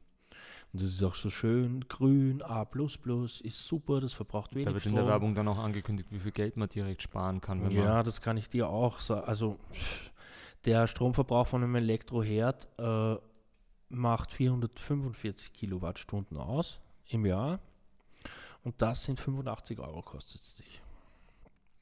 Und 0.73 0.81
das 0.81 0.91
ist 0.91 1.03
auch 1.03 1.15
so 1.15 1.29
schön 1.29 1.85
grün, 1.87 2.41
A 2.43 2.63
ist 2.63 3.67
super, 3.67 3.99
das 3.99 4.13
verbraucht 4.13 4.53
wenig 4.55 4.65
Da 4.65 4.73
wird 4.73 4.85
in 4.85 4.91
Strom. 4.91 5.03
der 5.03 5.07
Werbung 5.07 5.35
dann 5.35 5.47
auch 5.49 5.57
angekündigt, 5.57 6.09
wie 6.11 6.19
viel 6.19 6.31
Geld 6.31 6.55
man 6.55 6.69
direkt 6.69 7.01
sparen 7.01 7.41
kann. 7.41 7.69
Ja, 7.71 8.03
das 8.03 8.21
kann 8.21 8.37
ich 8.37 8.49
dir 8.49 8.69
auch 8.69 8.99
sagen. 8.99 9.27
Also 9.27 9.59
der 10.65 10.87
Stromverbrauch 10.87 11.47
von 11.47 11.63
einem 11.63 11.75
Elektroherd 11.75 12.67
äh, 12.77 13.15
macht 13.89 14.31
445 14.31 15.51
Kilowattstunden 15.51 16.37
aus 16.37 16.79
im 17.09 17.25
Jahr. 17.25 17.59
Und 18.63 18.81
das 18.81 19.03
sind 19.03 19.19
85 19.19 19.79
Euro 19.79 20.01
kostet 20.01 20.41
es 20.41 20.55
dich 20.55 20.81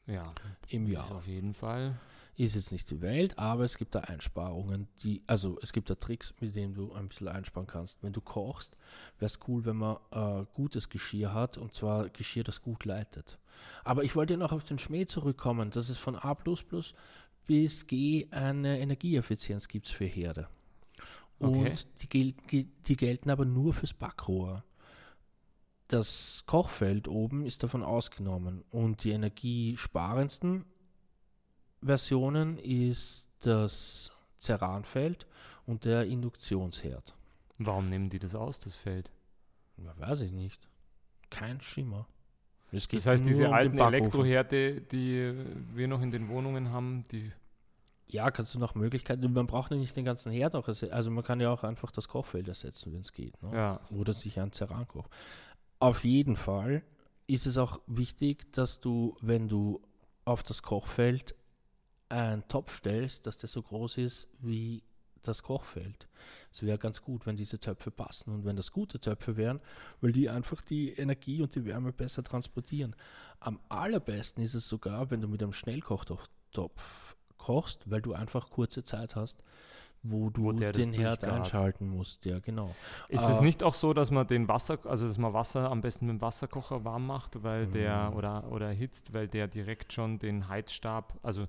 ja, 0.08 0.34
im 0.70 0.88
Jahr. 0.88 1.12
auf 1.12 1.28
jeden 1.28 1.54
Fall. 1.54 2.00
Ist 2.40 2.56
jetzt 2.56 2.72
nicht 2.72 2.90
die 2.90 3.02
Welt, 3.02 3.38
aber 3.38 3.66
es 3.66 3.78
gibt 3.78 3.94
da 3.96 4.00
Einsparungen, 4.00 4.88
die, 5.04 5.22
also 5.28 5.60
es 5.62 5.74
gibt 5.74 5.90
da 5.90 5.96
Tricks, 5.96 6.34
mit 6.40 6.56
denen 6.56 6.74
du 6.74 6.94
ein 6.94 7.10
bisschen 7.10 7.28
einsparen 7.28 7.68
kannst. 7.68 8.02
Wenn 8.02 8.14
du 8.14 8.22
kochst, 8.22 8.78
wäre 9.18 9.26
es 9.26 9.40
cool, 9.50 9.66
wenn 9.66 9.76
man 9.76 9.98
äh, 10.12 10.46
gutes 10.54 10.88
Geschirr 10.88 11.34
hat, 11.34 11.58
und 11.58 11.74
zwar 11.74 12.08
Geschirr, 12.08 12.46
das 12.46 12.62
gut 12.62 12.86
leitet. 12.86 13.40
Aber 13.84 14.06
ich 14.06 14.16
wollte 14.16 14.38
noch 14.38 14.54
auf 14.54 14.64
den 14.64 14.80
Schmäh 14.80 15.06
zurückkommen, 15.06 15.70
dass 15.70 15.90
es 15.90 15.98
von 15.98 16.16
A 16.16 16.34
bis 17.46 17.88
G 17.88 18.28
eine 18.32 18.80
Energieeffizienz 18.80 19.68
gibt 19.68 19.90
für 19.90 20.06
Herde. 20.06 20.48
Und 21.40 21.58
Okay. 21.58 21.74
die, 22.02 22.08
gel 22.08 22.34
ge- 22.48 22.68
die 22.88 22.96
gelten 22.96 23.32
aber 23.32 23.44
nur 23.44 23.74
fürs 23.74 23.94
Backrohr. 23.94 24.64
Das 25.90 26.44
Kochfeld 26.46 27.10
oben 27.10 27.46
ist 27.46 27.64
davon 27.64 27.84
ausgenommen 27.84 28.64
und 28.70 29.04
die 29.04 29.10
energiesparendsten 29.12 30.64
Versionen 31.82 32.58
ist 32.58 33.28
das 33.42 34.12
Ceranfeld 34.40 35.26
und 35.66 35.86
der 35.86 36.06
Induktionsherd. 36.06 37.16
Warum 37.58 37.86
nehmen 37.86 38.10
die 38.10 38.20
das 38.20 38.36
aus, 38.36 38.60
das 38.60 38.76
Feld? 38.76 39.12
Ja, 39.78 39.94
weiß 39.98 40.22
ich 40.22 40.32
nicht. 40.32 40.68
Kein 41.30 41.62
Schimmer. 41.62 42.08
Das 42.72 43.08
heißt, 43.08 43.26
diese 43.26 43.48
um 43.48 43.54
alten. 43.54 43.80
Elektroherde, 43.80 44.82
die 44.82 45.34
wir 45.74 45.88
noch 45.88 46.02
in 46.02 46.12
den 46.12 46.30
Wohnungen 46.30 46.72
haben, 46.72 47.04
die 47.12 47.32
Ja, 48.08 48.30
kannst 48.32 48.54
du 48.56 48.60
nach 48.60 48.76
Möglichkeiten. 48.76 49.32
Man 49.34 49.48
braucht 49.48 49.72
nicht 49.72 49.96
den 49.96 50.06
ganzen 50.06 50.32
Herd 50.32 50.56
auch 50.56 50.68
ersetzen. 50.68 50.94
Also 50.94 51.10
man 51.12 51.24
kann 51.24 51.40
ja 51.40 51.52
auch 51.52 51.64
einfach 51.64 51.92
das 51.92 52.08
Kochfeld 52.08 52.48
ersetzen, 52.48 52.94
wenn 52.94 53.02
es 53.02 53.12
geht. 53.12 53.42
Ne? 53.42 53.52
ja, 53.54 53.80
Oder 53.92 54.14
sich 54.14 54.40
ein 54.40 54.52
Ceran 54.52 54.88
kocht. 54.88 55.12
Auf 55.80 56.04
jeden 56.04 56.36
Fall 56.36 56.84
ist 57.28 57.46
es 57.46 57.58
auch 57.58 57.80
wichtig, 57.88 58.52
dass 58.54 58.82
du, 58.82 59.16
wenn 59.22 59.48
du 59.48 59.82
auf 60.26 60.44
das 60.44 60.62
Kochfeld 60.62 61.36
einen 62.10 62.48
Topf 62.48 62.78
stellst, 62.78 63.26
dass 63.28 63.38
der 63.38 63.50
so 63.50 63.62
groß 63.62 63.98
ist 64.00 64.28
wie 64.40 64.84
das 65.24 65.44
Kochfeld. 65.44 66.08
Es 66.52 66.64
wäre 66.64 66.78
ganz 66.78 67.02
gut, 67.02 67.26
wenn 67.26 67.36
diese 67.36 67.60
Töpfe 67.60 67.92
passen 67.92 68.32
und 68.34 68.46
wenn 68.46 68.56
das 68.56 68.72
gute 68.72 69.00
Töpfe 69.00 69.36
wären, 69.38 69.60
weil 70.02 70.12
die 70.14 70.30
einfach 70.30 70.62
die 70.62 70.94
Energie 70.94 71.42
und 71.42 71.54
die 71.56 71.66
Wärme 71.66 71.92
besser 71.92 72.24
transportieren. 72.24 72.96
Am 73.42 73.60
allerbesten 73.70 74.42
ist 74.44 74.54
es 74.54 74.68
sogar, 74.68 75.12
wenn 75.12 75.20
du 75.22 75.28
mit 75.28 75.44
einem 75.44 75.52
Schnellkochtopf 75.54 77.16
kochst, 77.38 77.90
weil 77.90 78.02
du 78.02 78.14
einfach 78.14 78.50
kurze 78.50 78.84
Zeit 78.84 79.16
hast, 79.16 79.44
wo 80.04 80.30
du 80.30 80.44
Wo 80.46 80.52
den 80.54 80.94
Herd 80.94 81.26
einschalten 81.26 81.88
musst. 81.90 82.24
Ja, 82.26 82.40
genau. 82.40 82.74
Ist 83.10 83.28
es 83.28 83.40
Ah. 83.40 83.44
nicht 83.44 83.62
auch 83.64 83.74
so, 83.74 83.94
dass 83.94 84.12
man 84.12 84.26
den 84.28 84.48
Wasser, 84.48 84.80
also 84.86 85.06
dass 85.08 85.18
man 85.18 85.34
Wasser 85.34 85.70
am 85.70 85.82
besten 85.82 86.06
mit 86.08 86.16
dem 86.16 86.22
Wasserkocher 86.22 86.86
warm 86.86 87.06
macht, 87.06 87.44
weil 87.44 87.68
der 87.68 88.10
Mm. 88.12 88.16
oder 88.16 88.52
oder 88.52 88.68
erhitzt, 88.68 89.12
weil 89.14 89.28
der 89.28 89.48
direkt 89.50 89.92
schon 89.92 90.18
den 90.18 90.48
Heizstab, 90.48 91.20
also 91.22 91.48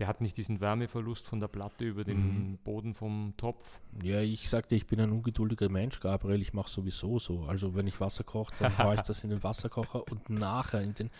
der 0.00 0.08
hat 0.08 0.20
nicht 0.22 0.36
diesen 0.38 0.60
Wärmeverlust 0.60 1.26
von 1.26 1.38
der 1.40 1.48
Platte 1.48 1.84
über 1.84 2.02
den 2.04 2.52
Mhm. 2.52 2.58
Boden 2.64 2.94
vom 2.94 3.34
Topf. 3.36 3.78
Ja, 4.02 4.20
ich 4.20 4.48
sagte, 4.48 4.74
ich 4.74 4.86
bin 4.86 4.98
ein 4.98 5.12
ungeduldiger 5.12 5.68
Mensch, 5.68 6.00
Gabriel. 6.00 6.40
Ich 6.40 6.54
mache 6.54 6.70
sowieso 6.70 7.18
so. 7.18 7.44
Also 7.44 7.74
wenn 7.74 7.86
ich 7.86 8.00
Wasser 8.00 8.24
koche, 8.24 8.54
dann 8.58 8.76
haue 8.78 8.94
ich 8.94 9.02
das 9.02 9.22
in 9.22 9.30
den 9.30 9.42
Wasserkocher 9.42 10.10
und 10.10 10.30
nachher 10.30 10.80
in 10.80 10.94
den. 10.94 11.10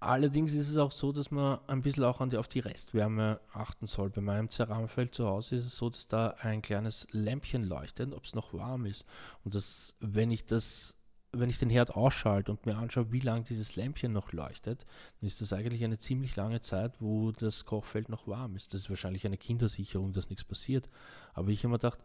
Allerdings 0.00 0.52
ist 0.54 0.68
es 0.70 0.76
auch 0.76 0.92
so, 0.92 1.12
dass 1.12 1.30
man 1.30 1.58
ein 1.66 1.82
bisschen 1.82 2.04
auch 2.04 2.20
an 2.20 2.30
die, 2.30 2.36
auf 2.36 2.48
die 2.48 2.60
Restwärme 2.60 3.40
achten 3.52 3.86
soll. 3.86 4.10
Bei 4.10 4.20
meinem 4.20 4.48
Ceranfeld 4.48 5.12
zu 5.14 5.26
Hause 5.26 5.56
ist 5.56 5.66
es 5.66 5.76
so, 5.76 5.90
dass 5.90 6.06
da 6.08 6.28
ein 6.40 6.62
kleines 6.62 7.06
Lämpchen 7.10 7.64
leuchtet, 7.64 8.14
ob 8.14 8.24
es 8.24 8.34
noch 8.34 8.54
warm 8.54 8.86
ist. 8.86 9.04
Und 9.44 9.54
das, 9.54 9.94
wenn 10.00 10.30
ich 10.30 10.44
das, 10.46 10.94
wenn 11.40 11.50
ich 11.50 11.58
den 11.58 11.70
Herd 11.70 11.94
ausschalte 11.94 12.50
und 12.50 12.66
mir 12.66 12.76
anschaue, 12.76 13.12
wie 13.12 13.20
lange 13.20 13.44
dieses 13.44 13.76
Lämpchen 13.76 14.12
noch 14.12 14.32
leuchtet, 14.32 14.84
dann 15.20 15.26
ist 15.26 15.40
das 15.40 15.52
eigentlich 15.52 15.84
eine 15.84 15.98
ziemlich 15.98 16.36
lange 16.36 16.60
Zeit, 16.60 17.00
wo 17.00 17.32
das 17.32 17.64
Kochfeld 17.64 18.08
noch 18.08 18.26
warm 18.26 18.56
ist. 18.56 18.74
Das 18.74 18.82
ist 18.82 18.90
wahrscheinlich 18.90 19.26
eine 19.26 19.38
Kindersicherung, 19.38 20.12
dass 20.12 20.30
nichts 20.30 20.44
passiert. 20.44 20.88
Aber 21.34 21.48
ich 21.48 21.60
habe 21.60 21.68
mir 21.68 21.78
gedacht, 21.78 21.98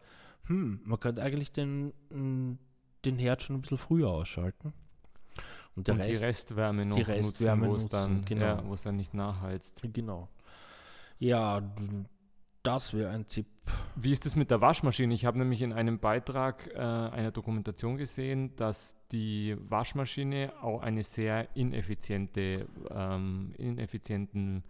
hm, 0.46 0.80
man 0.84 1.00
könnte 1.00 1.22
eigentlich 1.22 1.52
den, 1.52 1.92
mm, 2.10 2.58
den 3.04 3.18
Herd 3.18 3.42
schon 3.42 3.56
ein 3.56 3.62
bisschen 3.62 3.78
früher 3.78 4.08
ausschalten. 4.08 4.72
Und 5.76 5.88
der 5.88 5.94
und 5.94 6.00
Rest, 6.00 6.10
die 6.10 6.24
Restwärme 6.24 6.86
noch 6.86 6.96
die 6.96 7.02
Restwärme 7.02 7.66
nutzen, 7.66 7.82
wo 7.82 7.84
es 7.84 7.88
dann, 7.88 8.24
genau. 8.24 8.44
ja, 8.44 8.76
dann 8.84 8.96
nicht 8.96 9.14
nachheizt. 9.14 9.80
genau. 9.92 10.28
Ja, 11.18 11.60
das 12.64 12.92
wäre 12.92 13.10
ein 13.10 13.26
Tipp. 13.28 13.46
Wie 13.94 14.10
ist 14.10 14.26
es 14.26 14.34
mit 14.36 14.50
der 14.50 14.60
Waschmaschine? 14.60 15.14
Ich 15.14 15.24
habe 15.24 15.38
nämlich 15.38 15.62
in 15.62 15.72
einem 15.72 15.98
Beitrag 16.00 16.68
äh, 16.74 16.78
einer 16.78 17.30
Dokumentation 17.30 17.96
gesehen, 17.96 18.54
dass 18.56 18.96
die 19.12 19.56
Waschmaschine 19.68 20.52
auch 20.60 20.82
eine 20.82 21.04
sehr 21.04 21.54
ineffiziente, 21.56 22.66
ähm, 22.90 23.54
ineffizienten 23.58 24.64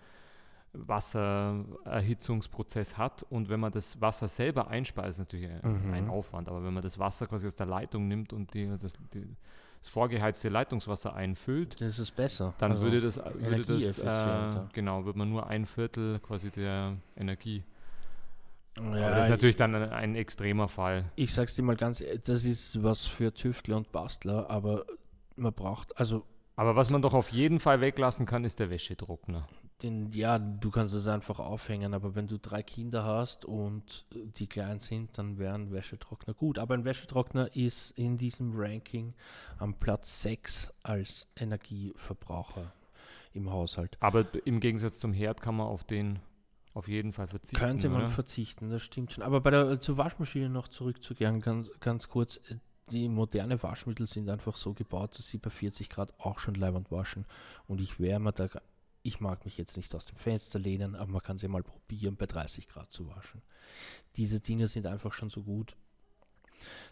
Wassererhitzungsprozess 0.73 2.99
hat. 2.99 3.25
Und 3.31 3.49
wenn 3.49 3.61
man 3.61 3.73
das 3.73 4.01
Wasser 4.01 4.29
selber 4.29 4.69
einspeist, 4.69 5.11
ist 5.11 5.19
natürlich 5.19 5.49
ein, 5.49 5.87
Mhm. 5.89 5.95
ein 5.95 6.09
Aufwand, 6.11 6.49
aber 6.49 6.65
wenn 6.65 6.75
man 6.75 6.83
das 6.83 6.99
Wasser 6.99 7.27
quasi 7.27 7.47
aus 7.47 7.57
der 7.57 7.67
Leitung 7.67 8.09
nimmt 8.09 8.33
und 8.33 8.53
die, 8.55 8.67
das, 8.81 8.95
die, 9.13 9.27
das 9.81 9.89
vorgeheizte 9.89 10.49
Leitungswasser 10.49 11.15
einfüllt, 11.15 11.81
Das 11.81 11.99
ist 11.99 12.15
besser. 12.17 12.55
dann 12.59 12.73
Also, 12.73 12.85
würde 12.85 13.01
das, 13.01 13.17
würde 13.19 13.65
das 13.65 13.99
äh, 13.99 14.61
genau, 14.73 15.05
würde 15.05 15.19
man 15.19 15.31
nur 15.31 15.47
ein 15.47 15.67
Viertel 15.67 16.19
quasi 16.21 16.51
der 16.51 16.97
Energie 17.17 17.63
ja, 18.77 18.83
aber 18.83 19.17
das 19.17 19.27
ist 19.27 19.31
natürlich 19.31 19.57
dann 19.57 19.75
ein, 19.75 19.91
ein 19.91 20.15
extremer 20.17 20.69
Fall. 20.69 21.11
ich 21.17 21.33
sag's 21.33 21.55
dir 21.55 21.63
mal 21.63 21.77
ganz, 21.77 22.01
e- 22.01 22.19
das 22.25 22.45
ist 22.45 22.83
was 22.83 23.07
für 23.07 23.33
Tüftler 23.33 23.77
und 23.77 23.93
Bastler, 23.93 24.51
aber 24.51 24.85
man 25.37 25.53
braucht, 25.53 25.99
also 25.99 26.25
Aber 26.57 26.77
was 26.77 26.91
man 26.91 27.03
doch 27.03 27.15
auf 27.15 27.31
jeden 27.33 27.61
Fall 27.61 27.81
weglassen 27.81 28.27
kann, 28.27 28.45
ist 28.45 28.59
der 28.61 28.71
Wäschetrockner. 28.71 29.47
Den, 29.83 30.13
ja, 30.13 30.39
du 30.39 30.71
kannst 30.71 30.95
es 30.95 31.09
einfach 31.09 31.41
aufhängen, 31.41 31.95
aber 31.95 32.15
wenn 32.15 32.29
du 32.29 32.39
drei 32.39 32.63
Kinder 32.63 33.05
hast 33.05 33.45
und 33.45 34.07
die 34.15 34.47
klein 34.47 34.79
sind, 34.79 35.19
dann 35.19 35.37
wäre 35.39 35.55
ein 35.55 35.73
Wäschetrockner 35.73 36.33
gut. 36.33 36.59
Aber 36.61 36.75
ein 36.75 36.85
Wäschetrockner 36.85 37.55
ist 37.57 37.91
in 37.99 38.17
diesem 38.17 38.53
Ranking 38.55 39.15
am 39.59 39.75
Platz 39.75 40.23
6 40.23 40.73
als 40.85 41.27
Energieverbraucher 41.37 42.73
im 43.33 43.51
Haushalt. 43.51 43.97
Aber 44.01 44.25
im 44.45 44.61
Gegensatz 44.61 45.01
zum 45.01 45.13
Herd 45.13 45.41
kann 45.43 45.57
man 45.57 45.67
auf 45.67 45.83
den 45.83 46.21
auf 46.75 46.89
jeden 46.89 47.13
Fall 47.13 47.29
verzichten. 47.29 47.57
Könnte 47.65 47.89
man 47.89 48.03
oder? 48.03 48.11
verzichten, 48.11 48.69
das 48.69 48.83
stimmt 48.83 49.13
schon. 49.13 49.23
Aber 49.25 49.41
bei 49.41 49.51
der 49.51 49.81
zur 49.81 49.97
Waschmaschine 49.97 50.49
noch 50.49 50.69
zurückzukehren, 50.69 51.41
ganz, 51.41 51.71
ganz 51.81 52.09
kurz. 52.09 52.37
äh, 52.51 52.57
Die 52.91 53.09
moderne 53.09 53.63
Waschmittel 53.63 54.07
sind 54.07 54.29
einfach 54.29 54.57
so 54.57 54.75
gebaut, 54.75 55.17
dass 55.17 55.29
sie 55.29 55.39
bei 55.39 55.51
40 55.51 55.89
Grad 55.89 56.13
auch 56.19 56.39
schon 56.39 56.55
leibend 56.55 56.91
waschen. 56.91 57.25
Und 57.67 57.81
ich 57.81 57.99
wäre 58.01 58.21
mir 58.21 58.33
da, 58.33 58.49
ich 59.03 59.21
mag 59.21 59.45
mich 59.45 59.57
jetzt 59.57 59.77
nicht 59.77 59.95
aus 59.95 60.05
dem 60.07 60.17
Fenster 60.17 60.59
lehnen, 60.59 60.95
aber 60.97 61.11
man 61.13 61.23
kann 61.23 61.39
sie 61.39 61.49
mal 61.49 61.63
probieren, 61.63 62.17
bei 62.17 62.27
30 62.27 62.69
Grad 62.69 62.91
zu 62.91 63.09
waschen. 63.09 63.41
Diese 64.17 64.41
Dinge 64.41 64.69
sind 64.69 64.87
einfach 64.87 65.13
schon 65.13 65.31
so 65.31 65.43
gut. 65.43 65.77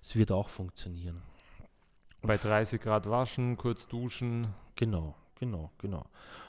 Es 0.01 0.15
wird 0.17 0.31
auch 0.31 0.49
funktionieren. 0.49 1.23
Bei 2.23 2.37
30 2.37 2.81
Grad 2.81 3.11
waschen, 3.11 3.57
kurz 3.57 3.89
duschen, 3.89 4.49
Genau, 4.77 5.15
genau, 5.35 5.71
genau. 5.79 6.07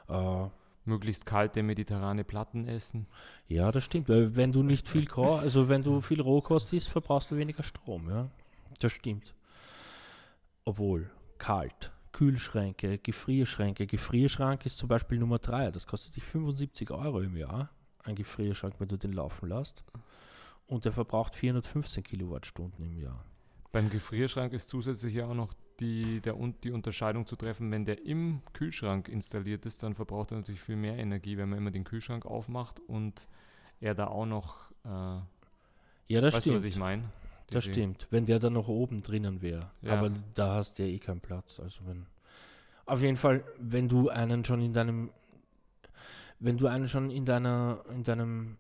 Äh, 0.08 0.50
möglichst 0.86 1.25
kalte 1.25 1.63
mediterrane 1.63 2.24
Platten 2.24 2.68
essen. 2.68 3.08
Ja, 3.48 3.72
das 3.72 3.84
stimmt. 3.84 4.10
Weil 4.10 4.36
wenn 4.36 4.52
du 4.52 4.63
nicht 4.63 4.88
viel 4.88 5.06
Ko 5.06 5.36
also 5.36 5.70
wenn 5.70 5.84
du 5.84 6.02
viel 6.02 6.22
Rohkost 6.22 6.74
isst, 6.74 6.90
verbrauchst 6.90 7.32
du 7.32 7.38
weniger 7.38 7.63
Strom, 7.63 8.10
ja. 8.10 8.30
Das 8.80 8.92
stimmt. 8.92 9.34
Obwohl, 10.66 11.10
kalt, 11.38 11.92
Kühlschränke, 12.13 12.98
Gefrierschränke. 13.00 13.88
Gefrierschrank 13.88 14.66
ist 14.66 14.78
zum 14.78 14.88
Beispiel 14.88 15.20
Nummer 15.20 15.40
3. 15.40 15.72
Das 15.72 15.88
kostet 15.88 16.16
dich 16.16 16.24
75 16.24 16.92
Euro 16.92 17.22
im 17.22 17.36
Jahr, 17.36 17.70
ein 18.04 18.16
Gefrierschrank, 18.16 18.75
wenn 18.80 18.88
du 18.88 18.98
den 18.98 19.13
laufen 19.13 19.50
lässt. 19.50 19.84
Und 20.68 20.86
der 20.86 20.94
verbraucht 20.94 21.36
415 21.36 22.04
Kilowattstunden 22.04 22.86
im 22.86 22.98
Jahr. 22.98 23.25
Beim 23.72 23.90
Gefrierschrank 23.90 24.54
ist 24.54 24.70
zusätzlich 24.70 25.16
ja 25.16 25.25
auch 25.25 25.34
noch 25.34 25.54
die, 25.80 26.22
der, 26.22 26.36
die 26.63 26.72
Unterscheidung 26.72 27.25
zu 27.25 27.36
treffen, 27.36 27.72
wenn 27.72 27.86
der 27.86 28.06
im 28.06 28.42
Kühlschrank 28.53 29.10
installiert 29.10 29.65
ist, 29.65 29.84
dann 29.84 29.96
verbraucht 29.96 30.32
er 30.32 30.38
natürlich 30.38 30.62
viel 30.62 30.75
mehr 30.75 30.98
Energie, 30.98 31.38
wenn 31.38 31.50
man 31.50 31.58
immer 31.58 31.72
den 31.72 31.84
Kühlschrank 31.84 32.25
aufmacht 32.25 32.80
und 32.88 33.27
er 33.80 33.96
da 33.96 34.08
auch 34.08 34.25
noch, 34.25 34.72
äh, 34.86 34.89
Ja, 36.08 36.22
das 36.22 36.36
weißt 36.36 36.36
du, 36.36 36.42
stimmt. 36.42 36.56
was 36.58 36.63
ich 36.65 36.75
meine? 36.77 37.03
Das 37.50 37.65
stimmt, 37.65 38.08
wenn 38.10 38.25
der 38.25 38.39
dann 38.39 38.53
noch 38.53 38.68
oben 38.68 39.03
drinnen 39.03 39.42
wäre. 39.42 39.70
Ja. 39.82 39.98
Aber 39.98 40.12
da 40.34 40.56
hast 40.56 40.80
du 40.80 40.84
ja 40.84 40.89
eh 40.89 40.98
keinen 41.00 41.20
Platz. 41.20 41.60
Also 41.60 41.82
wenn. 41.86 42.06
Auf 42.86 43.01
jeden 43.01 43.18
Fall, 43.18 43.44
wenn 43.60 43.88
du 43.88 44.10
einen 44.10 44.44
schon 44.44 44.62
in 44.62 44.74
deinem, 44.74 45.12
wenn 46.39 46.58
du 46.58 46.68
einen 46.68 46.88
schon 46.88 47.12
in 47.12 47.25
deiner, 47.25 47.84
in 47.94 48.03
deinem 48.03 48.58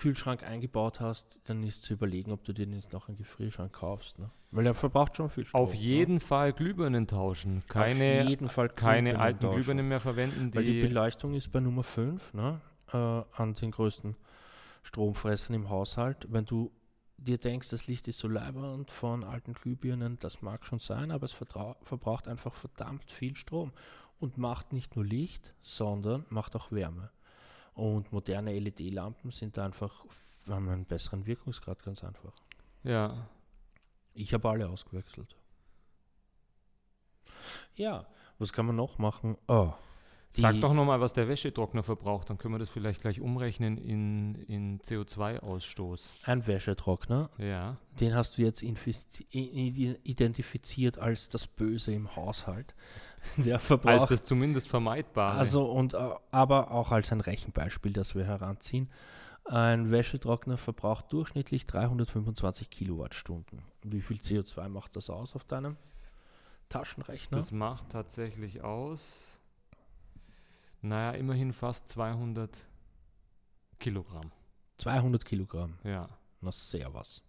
Kühlschrank 0.00 0.42
eingebaut 0.42 0.98
hast, 0.98 1.38
dann 1.44 1.62
ist 1.62 1.82
zu 1.82 1.92
überlegen, 1.92 2.32
ob 2.32 2.42
du 2.44 2.52
dir 2.54 2.66
nicht 2.66 2.92
noch 2.92 3.08
einen 3.08 3.18
Gefrierschrank 3.18 3.72
kaufst. 3.72 4.18
Ne? 4.18 4.30
Weil 4.50 4.66
er 4.66 4.74
verbraucht 4.74 5.16
schon 5.16 5.28
viel 5.28 5.44
Strom. 5.44 5.60
Auf 5.60 5.74
jeden 5.74 6.20
Fall 6.20 6.52
Glühbirnen 6.54 7.06
tauschen. 7.06 7.56
ne? 7.56 7.62
Keine, 7.68 8.22
Auf 8.22 8.28
jeden 8.28 8.48
Fall 8.48 8.70
keine 8.70 9.10
Glühbirnen 9.10 9.20
alten 9.20 9.40
tauschen. 9.40 9.54
Glühbirnen 9.56 9.88
mehr 9.88 10.00
verwenden, 10.00 10.54
Weil 10.54 10.64
die 10.64 10.80
die, 10.80 10.88
Beleuchtung 10.88 11.34
ist 11.34 11.52
bei 11.52 11.60
Nummer 11.60 11.82
5 11.84 12.32
ne, 12.32 12.60
äh, 12.92 12.96
an 12.96 13.54
den 13.54 13.70
größten 13.70 14.16
Stromfressern 14.82 15.54
im 15.54 15.68
Haushalt. 15.68 16.26
Wenn 16.30 16.46
du 16.46 16.72
dir 17.18 17.36
denkst, 17.36 17.68
das 17.68 17.86
Licht 17.86 18.08
ist 18.08 18.18
so 18.18 18.28
leibernd 18.28 18.90
von 18.90 19.22
alten 19.22 19.52
Glühbirnen, 19.52 20.18
das 20.18 20.40
mag 20.40 20.64
schon 20.64 20.78
sein, 20.78 21.10
aber 21.10 21.26
es 21.26 21.32
verbraucht 21.32 22.26
einfach 22.26 22.54
verdammt 22.54 23.10
viel 23.10 23.36
Strom 23.36 23.72
und 24.18 24.38
macht 24.38 24.72
nicht 24.72 24.96
nur 24.96 25.04
Licht, 25.04 25.54
sondern 25.60 26.24
macht 26.30 26.56
auch 26.56 26.72
Wärme. 26.72 27.10
Und 27.74 28.12
moderne 28.12 28.58
LED-Lampen 28.58 29.30
sind 29.30 29.58
einfach, 29.58 30.04
haben 30.48 30.68
einen 30.68 30.84
besseren 30.84 31.26
Wirkungsgrad, 31.26 31.82
ganz 31.82 32.04
einfach. 32.04 32.32
ja, 32.82 33.28
Ich 34.12 34.34
habe 34.34 34.48
alle 34.48 34.68
ausgewechselt. 34.68 35.36
Ja, 37.74 38.06
was 38.38 38.52
kann 38.52 38.66
man 38.66 38.76
noch 38.76 38.98
machen? 38.98 39.36
Oh, 39.48 39.72
Sag 40.32 40.60
doch 40.60 40.74
nochmal, 40.74 41.00
was 41.00 41.12
der 41.12 41.26
Wäschetrockner 41.26 41.82
verbraucht, 41.82 42.30
dann 42.30 42.38
können 42.38 42.54
wir 42.54 42.60
das 42.60 42.70
vielleicht 42.70 43.00
gleich 43.00 43.20
umrechnen 43.20 43.76
in, 43.78 44.36
in 44.46 44.78
CO2-Ausstoß. 44.80 46.08
ein 46.24 46.46
Wäschetrockner 46.46 47.30
Ja, 47.38 47.78
den 47.98 48.14
hast 48.14 48.38
du 48.38 48.42
jetzt 48.42 48.62
identifiziert 48.62 50.98
als 50.98 51.28
das 51.28 51.48
Böse 51.48 51.92
im 51.92 52.14
Haushalt. 52.14 52.76
der 53.36 53.56
Als 53.56 53.66
verbraucht. 53.66 54.10
das 54.10 54.24
zumindest 54.24 54.68
vermeidbar. 54.68 55.34
Also 55.34 55.70
und 55.70 55.94
äh, 55.94 56.10
aber 56.30 56.70
auch 56.70 56.90
als 56.90 57.12
ein 57.12 57.20
Rechenbeispiel, 57.20 57.92
das 57.92 58.14
wir 58.14 58.24
heranziehen. 58.24 58.90
Ein 59.44 59.90
Wäschetrockner 59.90 60.58
verbraucht 60.58 61.12
durchschnittlich 61.12 61.66
325 61.66 62.70
Kilowattstunden. 62.70 63.62
Wie 63.82 64.00
viel 64.00 64.18
CO2 64.18 64.68
macht 64.68 64.96
das 64.96 65.10
aus 65.10 65.34
auf 65.34 65.44
deinem 65.44 65.76
Taschenrechner? 66.68 67.36
das 67.36 67.50
macht 67.50 67.90
tatsächlich 67.90 68.62
aus, 68.62 69.38
naja, 70.82 71.18
immerhin 71.18 71.52
fast 71.52 71.88
200 71.88 72.66
Kilogramm. 73.78 74.30
200 74.78 75.24
Kilogramm. 75.24 75.78
Ja. 75.82 76.08
Na, 76.40 76.52
sehr 76.52 76.92
was. 76.94 77.22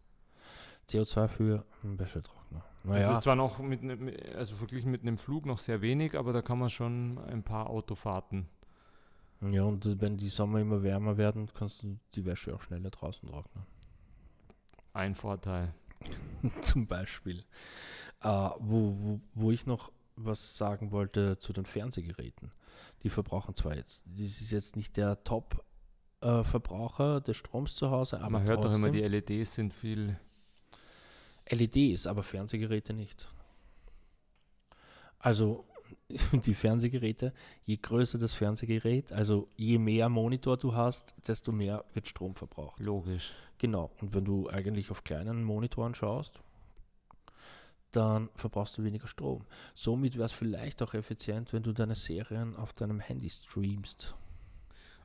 CO2 0.90 1.28
für 1.28 1.66
einen 1.84 2.00
Wäschetrockner. 2.00 2.64
Das 2.84 2.92
Naja, 2.96 3.12
ist 3.12 3.22
zwar 3.24 3.36
noch 3.36 3.60
mit, 3.60 3.84
ne- 3.84 4.16
also 4.36 4.56
verglichen 4.56 4.92
mit 4.92 5.02
einem 5.02 5.18
Flug 5.18 5.46
noch 5.46 5.60
sehr 5.60 5.82
wenig, 5.82 6.18
aber 6.18 6.34
da 6.34 6.42
kann 6.42 6.58
man 6.60 6.70
schon 6.70 7.18
ein 7.20 7.44
paar 7.44 7.70
Autofahrten. 7.70 8.48
ja, 9.42 9.64
und 9.64 9.86
äh, 9.86 10.00
wenn 10.02 10.18
die 10.18 10.30
Sommer 10.30 10.60
immer 10.60 10.82
wärmer 10.84 11.18
werden, 11.18 11.50
kannst 11.54 11.84
du 11.84 11.98
die 12.16 12.26
Wäsche 12.26 12.54
auch 12.56 12.62
schneller 12.62 12.90
draußen 12.90 13.28
trocknen. 13.30 13.66
Ein 14.94 15.16
Vorteil. 15.16 15.74
Zum 16.62 16.88
Beispiel. 16.88 17.44
Äh, 18.24 18.50
wo, 18.60 18.96
wo, 19.00 19.20
wo 19.36 19.52
ich 19.52 19.66
noch 19.66 19.92
was 20.16 20.58
sagen 20.58 20.92
wollte 20.92 21.38
zu 21.40 21.54
den 21.54 21.66
Fernsehgeräten. 21.66 22.52
Die 23.04 23.10
verbrauchen 23.10 23.56
zwar 23.56 23.76
jetzt, 23.76 24.04
das 24.06 24.42
ist 24.42 24.52
jetzt 24.52 24.76
nicht 24.76 24.98
der 24.98 25.24
Top-Verbraucher 25.24 27.22
des 27.22 27.38
Stroms 27.38 27.76
zu 27.76 27.90
Hause, 27.90 28.20
aber 28.20 28.30
man 28.32 28.44
hört 28.44 28.60
doch 28.64 28.74
immer, 28.74 28.88
trotzdem. 28.92 28.92
die 28.94 29.08
LEDs 29.34 29.56
sind 29.56 29.74
viel. 29.74 30.20
LEDs, 31.50 32.08
aber 32.08 32.24
Fernsehgeräte 32.24 32.94
nicht. 32.94 33.30
Also 35.20 35.66
die 36.46 36.54
Fernsehgeräte, 36.54 37.34
je 37.66 37.78
größer 37.78 38.18
das 38.18 38.34
Fernsehgerät, 38.34 39.12
also 39.12 39.48
je 39.56 39.78
mehr 39.78 40.10
Monitor 40.10 40.58
du 40.58 40.74
hast, 40.74 41.16
desto 41.28 41.52
mehr 41.52 41.86
wird 41.94 42.08
Strom 42.08 42.36
verbraucht. 42.36 42.80
Logisch. 42.80 43.34
Genau. 43.58 43.92
Und 44.02 44.14
wenn 44.14 44.26
du 44.26 44.50
eigentlich 44.50 44.92
auf 44.92 45.04
kleinen 45.04 45.44
Monitoren 45.44 45.96
schaust, 45.96 46.42
dann 47.92 48.30
verbrauchst 48.36 48.78
du 48.78 48.84
weniger 48.84 49.08
Strom. 49.08 49.46
Somit 49.76 50.16
wäre 50.16 50.26
es 50.26 50.32
vielleicht 50.32 50.82
auch 50.82 50.94
effizient, 50.94 51.52
wenn 51.54 51.64
du 51.64 51.74
deine 51.74 51.96
Serien 51.96 52.56
auf 52.56 52.74
deinem 52.74 53.00
Handy 53.00 53.30
streamst. 53.30 54.16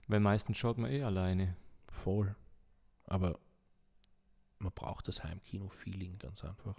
Weil 0.07 0.21
meistens 0.21 0.57
schaut 0.57 0.79
man 0.79 0.91
eh 0.91 1.03
alleine. 1.03 1.57
Voll. 1.89 2.37
Aber 3.07 3.39
man 4.59 4.73
braucht 4.73 5.09
das 5.09 5.23
Heimkino-Feeling 5.25 6.19
ganz 6.19 6.45
einfach. 6.45 6.77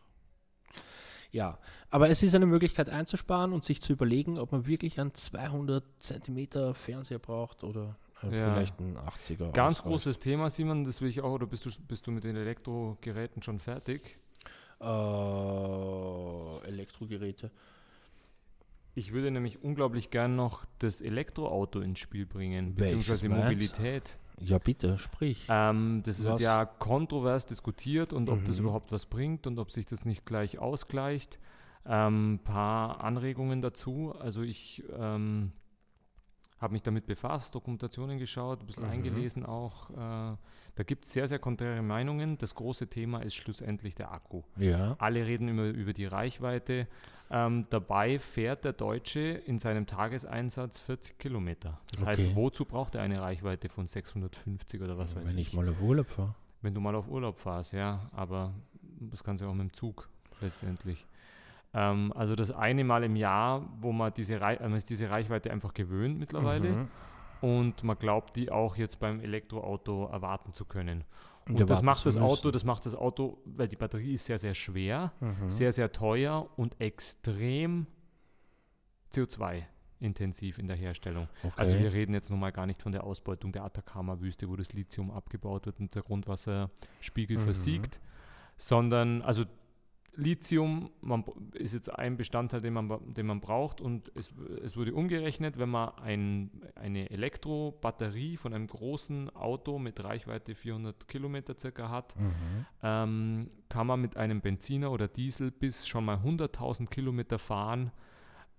Ja, 1.32 1.60
aber 1.90 2.10
es 2.10 2.24
ist 2.24 2.34
eine 2.36 2.46
Möglichkeit 2.46 2.90
einzusparen 2.90 3.52
und 3.54 3.64
sich 3.66 3.82
zu 3.82 3.94
überlegen, 3.94 4.38
ob 4.38 4.52
man 4.54 4.66
wirklich 4.66 5.00
einen 5.00 5.14
200 5.14 5.84
Zentimeter 6.00 6.74
Fernseher 6.74 7.20
braucht 7.20 7.64
oder 7.64 7.98
äh, 8.24 8.28
Ja. 8.28 8.54
vielleicht 8.54 8.80
einen 8.80 8.98
80er. 8.98 9.52
Ganz 9.52 9.80
ausreicht. 9.80 9.84
großes 9.84 10.20
Thema, 10.20 10.50
Simon, 10.50 10.84
das 10.86 11.02
will 11.02 11.10
ich 11.10 11.22
auch, 11.22 11.32
oder 11.34 11.46
bist 11.46 11.66
du, 11.66 11.70
bist 11.88 12.08
du 12.08 12.12
mit 12.12 12.24
den 12.24 12.36
Elektrogeräten 12.38 13.44
schon 13.44 13.60
fertig? 13.60 14.20
Äh, 14.80 16.68
Elektrogeräte. 16.68 17.52
Ich 18.96 19.12
würde 19.12 19.30
nämlich 19.30 19.62
unglaublich 19.62 20.10
gern 20.10 20.36
noch 20.36 20.66
das 20.80 21.02
Elektroauto 21.02 21.82
ins 21.82 22.00
Spiel 22.00 22.26
bringen, 22.26 22.78
Welches 22.78 23.06
beziehungsweise 23.06 23.30
meinst? 23.30 23.80
Ja, 24.40 24.58
bitte, 24.60 24.98
sprich. 25.00 25.46
Ähm, 25.50 26.04
das 26.06 26.24
wird 26.24 26.36
Was? 26.36 26.42
ja 26.42 26.66
kontrovers 26.66 27.46
diskutiert 27.46 28.14
und 28.14 28.30
ob 28.30 28.46
das 28.46 28.58
Mhm. 28.60 28.66
überhaupt 28.66 28.92
was 28.92 29.06
bringt 29.06 29.48
und 29.48 29.58
ob 29.60 29.72
sich 29.72 29.86
das 29.86 30.06
nicht 30.06 30.26
gleich 30.26 30.60
ausgleicht. 30.60 31.40
Ein 31.84 32.14
ähm, 32.14 32.40
paar 32.44 33.04
Anregungen 33.04 33.62
dazu. 33.62 34.14
Also 34.20 34.42
ich 34.44 34.84
ähm, 34.98 35.54
habe 36.60 36.74
mich 36.74 36.82
damit 36.84 37.06
befasst, 37.08 37.56
Dokumentationen 37.56 38.18
geschaut, 38.20 38.60
ein 38.62 38.66
bisschen 38.68 38.84
Mhm. 38.86 38.90
eingelesen 38.92 39.46
auch. 39.46 39.90
Äh, 39.92 40.38
da 40.76 40.84
gibt 40.86 41.06
es 41.06 41.14
sehr, 41.14 41.28
sehr 41.28 41.40
konträre 41.40 41.82
Meinungen. 41.82 42.38
Das 42.38 42.54
große 42.56 42.88
Thema 42.88 43.20
ist 43.22 43.36
schlussendlich 43.36 43.96
der 43.96 44.12
Akku. 44.12 44.44
Ja. 44.58 44.96
Alle 45.00 45.26
reden 45.26 45.48
immer 45.48 45.64
über 45.66 45.94
die 45.94 46.06
Reichweite. 46.06 46.88
Ähm, 47.30 47.66
dabei 47.70 48.20
fährt 48.20 48.64
der 48.64 48.74
Deutsche 48.74 49.20
in 49.20 49.60
seinem 49.60 49.86
Tageseinsatz 49.86 50.80
40 50.80 51.18
Kilometer. 51.18 51.80
Das 51.92 52.02
Okay. 52.02 52.12
heißt, 52.12 52.36
wozu 52.36 52.64
braucht 52.66 52.96
er 52.96 53.02
eine 53.02 53.22
Reichweite 53.22 53.68
von 53.70 53.86
650 53.88 54.82
oder 54.82 54.98
was 54.98 55.16
weiß 55.16 55.32
Wenn 55.34 55.38
ich? 55.40 55.50
ich 55.50 55.54
mal 55.54 55.68
auf 55.68 55.82
Urlaub 55.82 56.08
fahre. 56.08 56.36
Wenn 56.62 56.74
du 56.74 56.80
mal 56.82 56.96
auf 56.96 57.08
Urlaub 57.10 57.38
fährst, 57.38 57.74
ja. 57.74 58.10
Aber 58.12 58.54
das 59.00 59.24
kannst 59.24 59.44
du 59.44 59.48
auch 59.48 59.54
mit 59.54 59.70
dem 59.70 59.74
Zug 59.74 60.10
letztendlich. 60.42 61.06
Ähm, 61.74 62.14
also 62.16 62.36
das 62.36 62.50
eine 62.52 62.84
Mal 62.86 63.04
im 63.04 63.16
Jahr, 63.18 63.68
wo 63.82 63.92
man 63.92 64.14
diese, 64.14 64.40
Rei 64.40 64.56
äh, 64.56 64.64
man 64.64 64.78
ist 64.78 64.90
diese 64.90 65.10
Reichweite 65.10 65.52
einfach 65.52 65.74
gewöhnt 65.74 66.18
mittlerweile 66.18 66.70
Mhm. 66.70 66.88
Und 67.42 67.84
man 67.84 67.98
glaubt, 67.98 68.36
die 68.36 68.52
auch 68.52 68.76
jetzt 68.78 69.00
beim 69.00 69.20
Elektroauto 69.20 70.06
erwarten 70.08 70.54
zu 70.54 70.66
können. 70.66 71.04
Und 71.48 71.54
erwarten 71.56 71.68
das 71.70 71.82
macht 71.82 72.06
das 72.06 72.18
Auto, 72.18 72.52
das 72.52 72.64
macht 72.66 72.86
das 72.86 72.94
Auto, 72.96 73.38
weil 73.46 73.68
die 73.70 73.76
Batterie 73.78 74.14
ist 74.14 74.26
sehr, 74.26 74.38
sehr 74.40 74.54
schwer, 74.54 75.14
Mhm. 75.22 75.50
sehr, 75.50 75.72
sehr 75.72 75.92
teuer 75.92 76.50
und 76.58 76.80
extrem 76.82 77.88
CO2-intensiv 79.14 80.58
in 80.60 80.68
der 80.68 80.78
Herstellung. 80.78 81.28
okay. 81.44 81.54
Also 81.56 81.80
wir 81.80 81.92
reden 81.94 82.14
jetzt 82.14 82.30
nun 82.30 82.40
mal 82.40 82.52
gar 82.52 82.66
nicht 82.66 82.82
von 82.82 82.92
der 82.92 83.04
Ausbeutung 83.04 83.52
der 83.52 83.64
Atacama-Wüste, 83.64 84.50
wo 84.50 84.56
das 84.56 84.74
Lithium 84.74 85.12
abgebaut 85.12 85.66
wird 85.66 85.80
und 85.80 85.94
der 85.96 86.04
Grundwasserspiegel 86.04 87.38
Mhm. 87.38 87.42
versiegt, 87.42 88.00
sondern 88.58 89.22
also 89.22 89.46
Lithium 90.18 90.90
man, 91.02 91.24
ist 91.54 91.74
jetzt 91.74 91.94
ein 91.94 92.18
Bestandteil, 92.18 92.60
den 92.60 92.74
man, 92.74 93.14
den 93.14 93.26
man 93.28 93.40
braucht 93.40 93.80
und 93.80 94.12
es, 94.16 94.34
es 94.64 94.76
wurde 94.76 94.94
umgerechnet, 94.94 95.58
wenn 95.58 95.70
man 95.70 95.90
ein, 96.00 96.50
eine 96.76 97.10
Elektrobatterie 97.12 98.36
von 98.36 98.54
einem 98.54 98.68
großen 98.68 99.30
Auto 99.36 99.80
mit 99.80 100.04
Reichweite 100.04 100.56
400 100.56 101.08
Kilometer 101.08 101.56
circa 101.58 101.90
hat, 101.90 102.16
Mhm. 102.18 102.66
ähm, 102.84 103.50
kann 103.70 103.88
man 103.88 104.02
mit 104.02 104.18
einem 104.18 104.42
Benziner 104.42 104.92
oder 104.92 105.08
Diesel 105.08 105.52
bis 105.52 105.88
schon 105.88 106.04
mal 106.06 106.18
100.000 106.18 106.88
Kilometer 106.90 107.38
fahren 107.38 107.92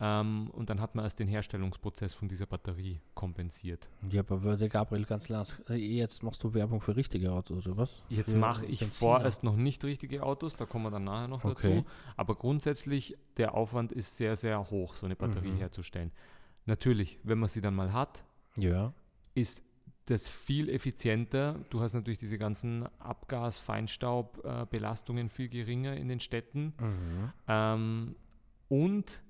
ähm, 0.01 0.49
und 0.51 0.71
dann 0.71 0.81
hat 0.81 0.95
man 0.95 1.05
erst 1.05 1.19
den 1.19 1.29
Herstellungsprozess 1.29 2.15
von 2.15 2.29
dieser 2.29 2.47
Batterie 2.47 3.01
kompensiert. 3.15 3.91
Ja, 4.11 4.21
aber 4.29 4.57
der 4.57 4.69
Gabriel 4.69 5.05
ganz 5.05 5.29
las. 5.29 5.57
äh, 5.69 5.75
Jetzt 5.75 6.23
machst 6.23 6.43
du 6.45 6.55
Werbung 6.55 6.81
für 6.81 6.95
richtige 6.97 7.33
Autos, 7.33 7.67
oder 7.67 7.77
was? 7.77 8.03
Jetzt 8.09 8.35
mache 8.37 8.65
ich 8.67 8.81
Benziner. 8.81 9.11
vorerst 9.11 9.43
noch 9.43 9.57
nicht 9.57 9.85
richtige 9.85 10.23
Autos, 10.23 10.57
da 10.57 10.67
kommen 10.67 10.85
wir 10.85 10.91
dann 10.91 11.05
nachher 11.05 11.29
noch 11.29 11.45
Okay. 11.45 11.77
dazu. 11.83 11.87
Aber 12.17 12.35
grundsätzlich, 12.37 13.17
der 13.37 13.55
Aufwand 13.55 13.93
ist 13.93 14.17
sehr, 14.17 14.37
sehr 14.37 14.71
hoch, 14.71 14.95
so 14.95 15.07
eine 15.07 15.17
Batterie 15.17 15.51
Mhm. 15.51 15.57
herzustellen. 15.59 16.13
Natürlich, 16.67 17.19
wenn 17.25 17.39
man 17.39 17.49
sie 17.49 17.61
dann 17.61 17.75
mal 17.75 17.93
hat, 17.93 18.25
Ja. 18.57 18.93
ist 19.35 19.65
das 20.07 20.29
viel 20.31 20.69
effizienter. 20.71 21.57
Du 21.71 21.81
hast 21.81 21.93
natürlich 21.95 22.19
diese 22.19 22.39
ganzen 22.39 22.87
Abgas-, 22.99 23.59
Feinstaub-Belastungen 23.59 25.27
äh, 25.27 25.31
viel 25.31 25.49
geringer 25.49 25.97
in 25.97 26.09
den 26.09 26.21
Städten. 26.21 26.73
Mhm. 26.81 27.33
Ähm, 27.47 28.17
und 28.69 29.23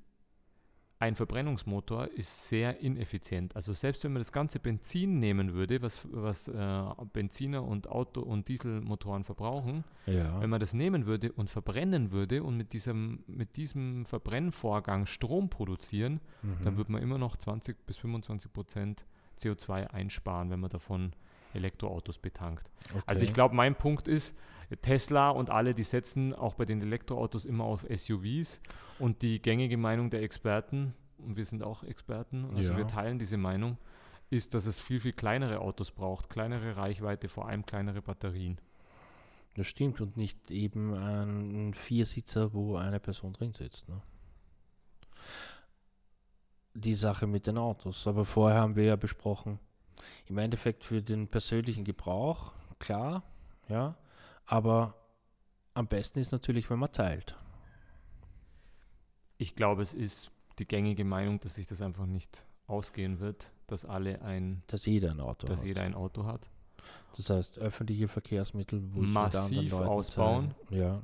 ein 1.01 1.15
Verbrennungsmotor 1.15 2.09
ist 2.09 2.49
sehr 2.49 2.81
ineffizient. 2.81 3.55
Also 3.55 3.73
selbst 3.73 4.03
wenn 4.03 4.13
man 4.13 4.21
das 4.21 4.33
ganze 4.33 4.59
Benzin 4.59 5.19
nehmen 5.21 5.55
würde, 5.55 5.81
was, 5.81 6.07
was 6.11 6.49
äh, 6.49 6.85
Benziner 7.13 7.63
und 7.63 7.89
Auto- 7.89 8.21
und 8.23 8.49
Dieselmotoren 8.49 9.23
verbrauchen, 9.23 9.85
Ja. 10.07 10.41
wenn 10.41 10.51
man 10.51 10.59
das 10.59 10.75
nehmen 10.75 11.07
würde 11.07 11.31
und 11.33 11.51
verbrennen 11.51 12.11
würde 12.11 12.43
und 12.43 12.57
mit 12.57 12.73
diesem, 12.73 13.23
mit 13.29 13.57
diesem 13.57 14.07
Verbrennvorgang 14.07 15.07
Strom 15.07 15.49
produzieren, 15.51 16.21
Mhm. 16.43 16.65
dann 16.65 16.77
würde 16.77 16.91
man 16.93 17.03
immer 17.03 17.19
noch 17.19 17.37
20 17.37 17.87
bis 17.87 17.97
25 17.99 18.53
Prozent 18.53 19.07
CO2 19.39 19.87
einsparen, 19.91 20.51
wenn 20.51 20.59
man 20.61 20.71
davon 20.71 21.13
Elektroautos 21.55 22.19
betankt. 22.19 22.71
okay. 22.91 23.03
Also 23.07 23.25
ich 23.25 23.33
glaube, 23.33 23.55
mein 23.55 23.75
Punkt 23.75 24.09
ist, 24.09 24.37
Tesla 24.83 25.31
und 25.31 25.51
alle, 25.51 25.75
die 25.75 25.83
setzen 25.83 26.35
auch 26.35 26.55
bei 26.55 26.65
den 26.67 26.83
Elektroautos 26.83 27.45
immer 27.47 27.65
auf 27.65 27.87
SUVs 27.91 28.61
und 28.99 29.23
die 29.23 29.41
gängige 29.41 29.77
Meinung 29.79 30.11
der 30.11 30.23
Experten, 30.23 30.95
und 31.19 31.37
wir 31.37 31.45
sind 31.45 31.63
auch 31.63 31.83
Experten, 31.85 32.45
also 32.55 32.71
Ja. 32.73 32.77
wir 32.77 32.87
teilen 32.87 33.19
diese 33.19 33.39
Meinung, 33.39 33.79
ist, 34.31 34.53
dass 34.53 34.67
es 34.67 34.79
viel, 34.79 35.01
viel 35.01 35.15
kleinere 35.15 35.61
Autos 35.61 35.91
braucht, 35.91 36.29
kleinere 36.29 36.77
Reichweite, 36.77 37.29
vor 37.29 37.49
allem 37.49 37.65
kleinere 37.65 38.03
Batterien. 38.03 38.61
Das 39.57 39.67
stimmt 39.67 40.01
und 40.03 40.17
nicht 40.19 40.51
eben 40.51 40.93
ein 40.95 41.73
Viersitzer, 41.75 42.53
wo 42.53 42.77
eine 42.77 43.01
Person 43.01 43.33
drin 43.33 43.53
sitzt. 43.55 43.89
Ne? 43.89 44.01
Die 46.75 46.95
Sache 46.95 47.27
mit 47.27 47.47
den 47.47 47.59
Autos. 47.59 48.07
Aber 48.07 48.25
vorher 48.25 48.61
haben 48.61 48.77
wir 48.77 48.85
ja 48.85 48.97
besprochen, 48.97 49.59
im 50.27 50.39
Endeffekt 50.39 50.85
für 50.85 51.03
den 51.03 51.29
persönlichen 51.29 51.85
Gebrauch, 51.85 52.53
klar, 52.79 53.23
ja, 53.69 53.97
aber 54.47 54.95
am 55.75 55.87
besten 55.87 56.19
ist 56.19 56.33
natürlich, 56.33 56.69
wenn 56.71 56.79
man 56.79 56.93
teilt. 56.93 57.37
Ich 59.37 59.55
glaube, 59.55 59.83
es 59.83 59.95
ist 59.95 60.31
die 60.59 60.67
gängige 60.67 61.05
Meinung, 61.05 61.39
dass 61.41 61.55
sich 61.55 61.67
das 61.67 61.81
einfach 61.81 62.07
nicht 62.07 62.45
ausgehen 62.67 63.21
wird, 63.21 63.53
dass 63.69 63.85
alle 63.85 64.23
ein, 64.23 64.63
Dass 64.67 64.85
jeder 64.87 65.11
ein 65.13 65.21
Auto 65.21 65.47
dass 65.47 65.61
hat. 65.61 65.67
jeder 65.67 65.83
ein 65.83 65.95
Auto 65.95 66.25
hat. 66.25 66.51
Das 67.17 67.31
heißt, 67.31 67.59
öffentliche 67.59 68.09
Verkehrsmittel 68.09 68.83
wo 68.93 69.01
ich 69.01 69.07
mit 69.07 69.13
Massiv 69.13 69.59
anderen 69.59 69.69
Leuten 69.69 69.89
ausbauen. 69.89 70.55
teile. 70.69 70.81
Ja. 70.81 71.03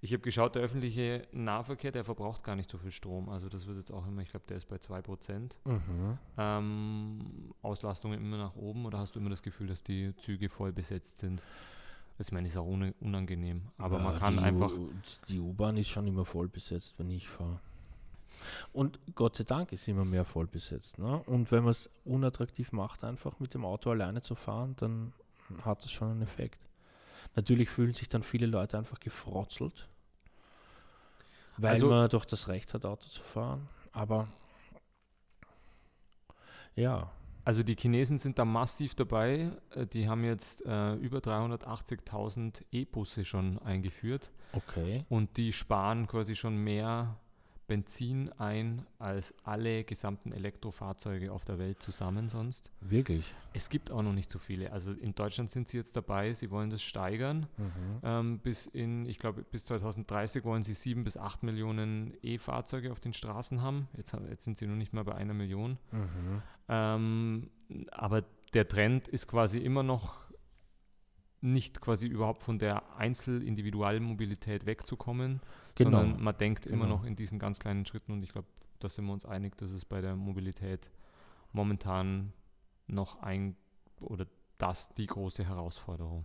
Ich 0.00 0.12
habe 0.12 0.22
geschaut, 0.22 0.54
der 0.54 0.62
öffentliche 0.62 1.26
Nahverkehr, 1.32 1.90
der 1.90 2.04
verbraucht 2.04 2.44
gar 2.44 2.54
nicht 2.54 2.70
so 2.70 2.78
viel 2.78 2.92
Strom. 2.92 3.28
Also 3.28 3.48
das 3.48 3.66
wird 3.66 3.78
jetzt 3.78 3.90
auch 3.90 4.06
immer, 4.06 4.22
ich 4.22 4.30
glaube, 4.30 4.46
der 4.48 4.56
ist 4.56 4.66
bei 4.66 4.76
2%. 4.76 5.56
Mhm. 5.64 6.18
Ähm, 6.36 7.54
Auslastungen 7.62 8.20
immer 8.20 8.38
nach 8.38 8.54
oben 8.54 8.86
oder 8.86 8.98
hast 8.98 9.16
du 9.16 9.20
immer 9.20 9.30
das 9.30 9.42
Gefühl, 9.42 9.66
dass 9.66 9.82
die 9.82 10.14
Züge 10.16 10.48
voll 10.48 10.72
besetzt 10.72 11.18
sind? 11.18 11.42
Das, 12.16 12.28
ich 12.28 12.32
meine, 12.32 12.46
ist 12.46 12.56
auch 12.56 12.66
un 12.66 12.94
unangenehm. 13.00 13.62
Aber 13.76 13.98
Ja, 13.98 14.04
man 14.04 14.18
kann 14.18 14.36
die 14.36 14.42
einfach. 14.42 14.72
U 14.72 14.90
die 15.28 15.38
U-Bahn 15.38 15.76
ist 15.76 15.88
schon 15.88 16.06
immer 16.06 16.24
voll 16.24 16.48
besetzt, 16.48 16.94
wenn 16.98 17.10
ich 17.10 17.28
fahre. 17.28 17.60
Und 18.72 18.98
Gott 19.14 19.36
sei 19.36 19.44
Dank 19.44 19.72
ist 19.72 19.88
immer 19.88 20.04
mehr 20.04 20.24
voll 20.24 20.46
besetzt. 20.46 20.98
Ne? 20.98 21.22
Und 21.26 21.50
wenn 21.50 21.64
man 21.64 21.72
es 21.72 21.90
unattraktiv 22.04 22.72
macht, 22.72 23.02
einfach 23.04 23.38
mit 23.40 23.54
dem 23.54 23.64
Auto 23.64 23.90
alleine 23.90 24.22
zu 24.22 24.34
fahren, 24.34 24.74
dann 24.78 25.12
hat 25.64 25.82
das 25.82 25.90
schon 25.90 26.10
einen 26.10 26.22
Effekt. 26.22 26.67
Natürlich 27.34 27.68
fühlen 27.70 27.94
sich 27.94 28.08
dann 28.08 28.22
viele 28.22 28.46
Leute 28.46 28.76
einfach 28.78 28.98
gefrotzelt, 29.00 29.88
weil 31.56 31.70
Also- 31.74 31.88
man 31.88 32.08
doch 32.08 32.24
das 32.24 32.48
Recht 32.48 32.74
hat, 32.74 32.84
Auto 32.84 33.06
zu 33.08 33.22
fahren. 33.22 33.68
Aber 33.92 34.28
ja, 36.74 37.10
Also 37.44 37.62
die 37.62 37.76
Chinesen 37.76 38.18
sind 38.18 38.38
da 38.38 38.44
massiv 38.44 38.94
dabei. 38.94 39.50
Äh, 39.74 39.86
Die 39.86 40.06
haben 40.06 40.22
jetzt 40.22 40.66
äh, 40.66 40.92
über 40.96 41.20
380.000 41.20 42.62
E-Busse 42.72 43.24
schon 43.24 43.58
eingeführt 43.60 44.30
okay. 44.52 45.06
und 45.08 45.38
die 45.38 45.54
sparen 45.54 46.06
quasi 46.06 46.34
schon 46.34 46.58
mehr 46.58 47.16
Benzin 47.68 48.30
ein 48.38 48.84
als 48.98 49.34
alle 49.44 49.84
gesamten 49.84 50.32
Elektrofahrzeuge 50.32 51.30
auf 51.30 51.44
der 51.44 51.58
Welt 51.58 51.80
zusammen 51.80 52.28
sonst. 52.28 52.72
Wirklich. 52.80 53.32
Es 53.52 53.68
gibt 53.68 53.90
auch 53.90 54.02
noch 54.02 54.14
nicht 54.14 54.30
so 54.30 54.38
viele. 54.38 54.72
Also 54.72 54.92
in 54.92 55.14
Deutschland 55.14 55.50
sind 55.50 55.68
sie 55.68 55.76
jetzt 55.76 55.94
dabei, 55.94 56.32
sie 56.32 56.50
wollen 56.50 56.70
das 56.70 56.82
steigern. 56.82 57.46
Mhm. 57.56 58.00
Ähm, 58.02 58.38
bis 58.40 58.66
in, 58.66 59.06
ich 59.06 59.18
glaube, 59.18 59.42
bis 59.42 59.66
2030 59.66 60.44
wollen 60.44 60.62
sie 60.62 60.74
sieben 60.74 61.04
bis 61.04 61.16
acht 61.16 61.42
Millionen 61.42 62.14
E-Fahrzeuge 62.22 62.90
auf 62.90 63.00
den 63.00 63.12
Straßen 63.12 63.62
haben. 63.62 63.86
Jetzt, 63.96 64.16
jetzt 64.28 64.44
sind 64.44 64.56
sie 64.58 64.66
noch 64.66 64.76
nicht 64.76 64.94
mal 64.94 65.04
bei 65.04 65.14
einer 65.14 65.34
Million. 65.34 65.78
Mhm. 65.92 66.42
Ähm, 66.68 67.50
aber 67.92 68.24
der 68.54 68.66
Trend 68.66 69.08
ist 69.08 69.28
quasi 69.28 69.58
immer 69.58 69.82
noch 69.82 70.27
nicht 71.40 71.80
quasi 71.80 72.06
überhaupt 72.06 72.42
von 72.42 72.58
der 72.58 72.96
Einzel-Individualmobilität 72.96 74.66
wegzukommen, 74.66 75.40
Genau. 75.76 75.90
sondern 76.00 76.22
man 76.22 76.36
denkt 76.36 76.66
immer 76.66 76.84
Genau. 76.86 76.96
noch 76.98 77.04
in 77.04 77.14
diesen 77.16 77.38
ganz 77.38 77.58
kleinen 77.58 77.84
Schritten 77.84 78.12
und 78.12 78.22
ich 78.22 78.32
glaube, 78.32 78.48
da 78.80 78.88
sind 78.88 79.06
wir 79.06 79.12
uns 79.12 79.24
einig, 79.24 79.56
dass 79.56 79.70
es 79.70 79.84
bei 79.84 80.00
der 80.00 80.16
Mobilität 80.16 80.90
momentan 81.52 82.32
noch 82.86 83.20
ein 83.22 83.56
oder 84.00 84.26
das 84.58 84.88
die 84.94 85.06
große 85.06 85.44
Herausforderung. 85.44 86.24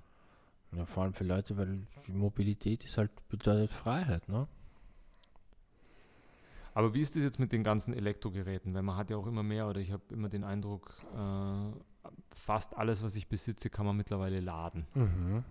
Ja, 0.76 0.86
vor 0.86 1.04
allem 1.04 1.14
für 1.14 1.24
Leute, 1.24 1.56
weil 1.58 1.86
die 2.08 2.12
Mobilität 2.14 2.84
ist 2.84 2.98
halt 2.98 3.12
bedeutet 3.30 3.72
Freiheit, 3.72 4.28
ne? 4.28 4.48
Aber 6.74 6.94
wie 6.96 7.02
ist 7.02 7.16
das 7.16 7.24
jetzt 7.24 7.40
mit 7.40 7.52
den 7.52 7.64
ganzen 7.64 7.94
Elektrogeräten? 7.94 8.74
Weil 8.74 8.82
man 8.82 8.96
hat 8.98 9.12
ja 9.12 9.18
auch 9.18 9.28
immer 9.28 9.44
mehr 9.44 9.68
oder 9.70 9.80
ich 9.80 9.92
habe 9.92 10.02
immer 10.10 10.30
den 10.30 10.44
Eindruck, 10.44 10.92
äh, 11.16 11.72
fast 12.36 12.76
alles, 12.78 13.04
was 13.04 13.16
ich 13.16 13.28
besitze, 13.28 13.70
kann 13.70 13.86
man 13.86 13.98
mittlerweile 13.98 14.40
laden. 14.40 14.88
Mhm. 14.94 15.44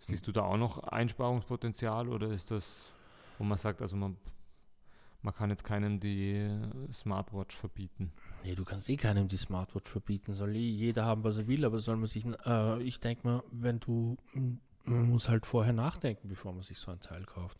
Siehst 0.00 0.26
du 0.26 0.32
da 0.32 0.42
auch 0.42 0.56
noch 0.56 0.78
Einsparungspotenzial 0.78 2.08
oder 2.08 2.30
ist 2.30 2.50
das, 2.50 2.92
wo 3.38 3.44
man 3.44 3.56
sagt, 3.56 3.80
also 3.80 3.96
man, 3.96 4.16
man 5.22 5.32
kann 5.32 5.50
jetzt 5.50 5.62
keinem 5.62 6.00
die 6.00 6.50
Smartwatch 6.92 7.54
verbieten? 7.54 8.12
Nee, 8.42 8.56
du 8.56 8.64
kannst 8.64 8.90
eh 8.90 8.96
keinem 8.96 9.28
die 9.28 9.36
Smartwatch 9.36 9.88
verbieten. 9.88 10.34
Soll 10.34 10.56
eh 10.56 10.58
jeder 10.58 11.04
haben, 11.04 11.22
was 11.22 11.38
er 11.38 11.46
will, 11.46 11.64
aber 11.64 11.78
soll 11.78 11.96
man 11.96 12.08
sich, 12.08 12.24
äh, 12.44 12.82
ich 12.82 12.98
denke 12.98 13.26
mal, 13.26 13.42
wenn 13.52 13.78
du, 13.78 14.16
man 14.84 15.08
muss 15.08 15.28
halt 15.28 15.46
vorher 15.46 15.72
nachdenken, 15.72 16.28
bevor 16.28 16.52
man 16.52 16.62
sich 16.62 16.78
so 16.78 16.90
ein 16.90 17.00
Teil 17.00 17.24
kauft. 17.24 17.58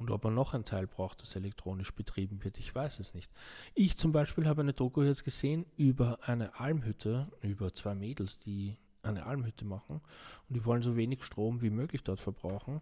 Und 0.00 0.10
ob 0.10 0.24
man 0.24 0.34
noch 0.34 0.54
ein 0.54 0.64
Teil 0.64 0.86
braucht, 0.86 1.20
das 1.20 1.36
elektronisch 1.36 1.92
betrieben 1.94 2.42
wird, 2.42 2.58
ich 2.58 2.74
weiß 2.74 3.00
es 3.00 3.12
nicht. 3.12 3.30
Ich 3.74 3.98
zum 3.98 4.12
Beispiel 4.12 4.48
habe 4.48 4.62
eine 4.62 4.72
Doku 4.72 5.02
jetzt 5.02 5.24
gesehen 5.24 5.66
über 5.76 6.18
eine 6.22 6.58
Almhütte, 6.58 7.30
über 7.42 7.74
zwei 7.74 7.94
Mädels, 7.94 8.38
die 8.38 8.78
eine 9.02 9.26
Almhütte 9.26 9.66
machen 9.66 10.00
und 10.48 10.54
die 10.54 10.64
wollen 10.64 10.80
so 10.80 10.96
wenig 10.96 11.22
Strom 11.22 11.60
wie 11.60 11.68
möglich 11.68 12.02
dort 12.02 12.18
verbrauchen. 12.18 12.80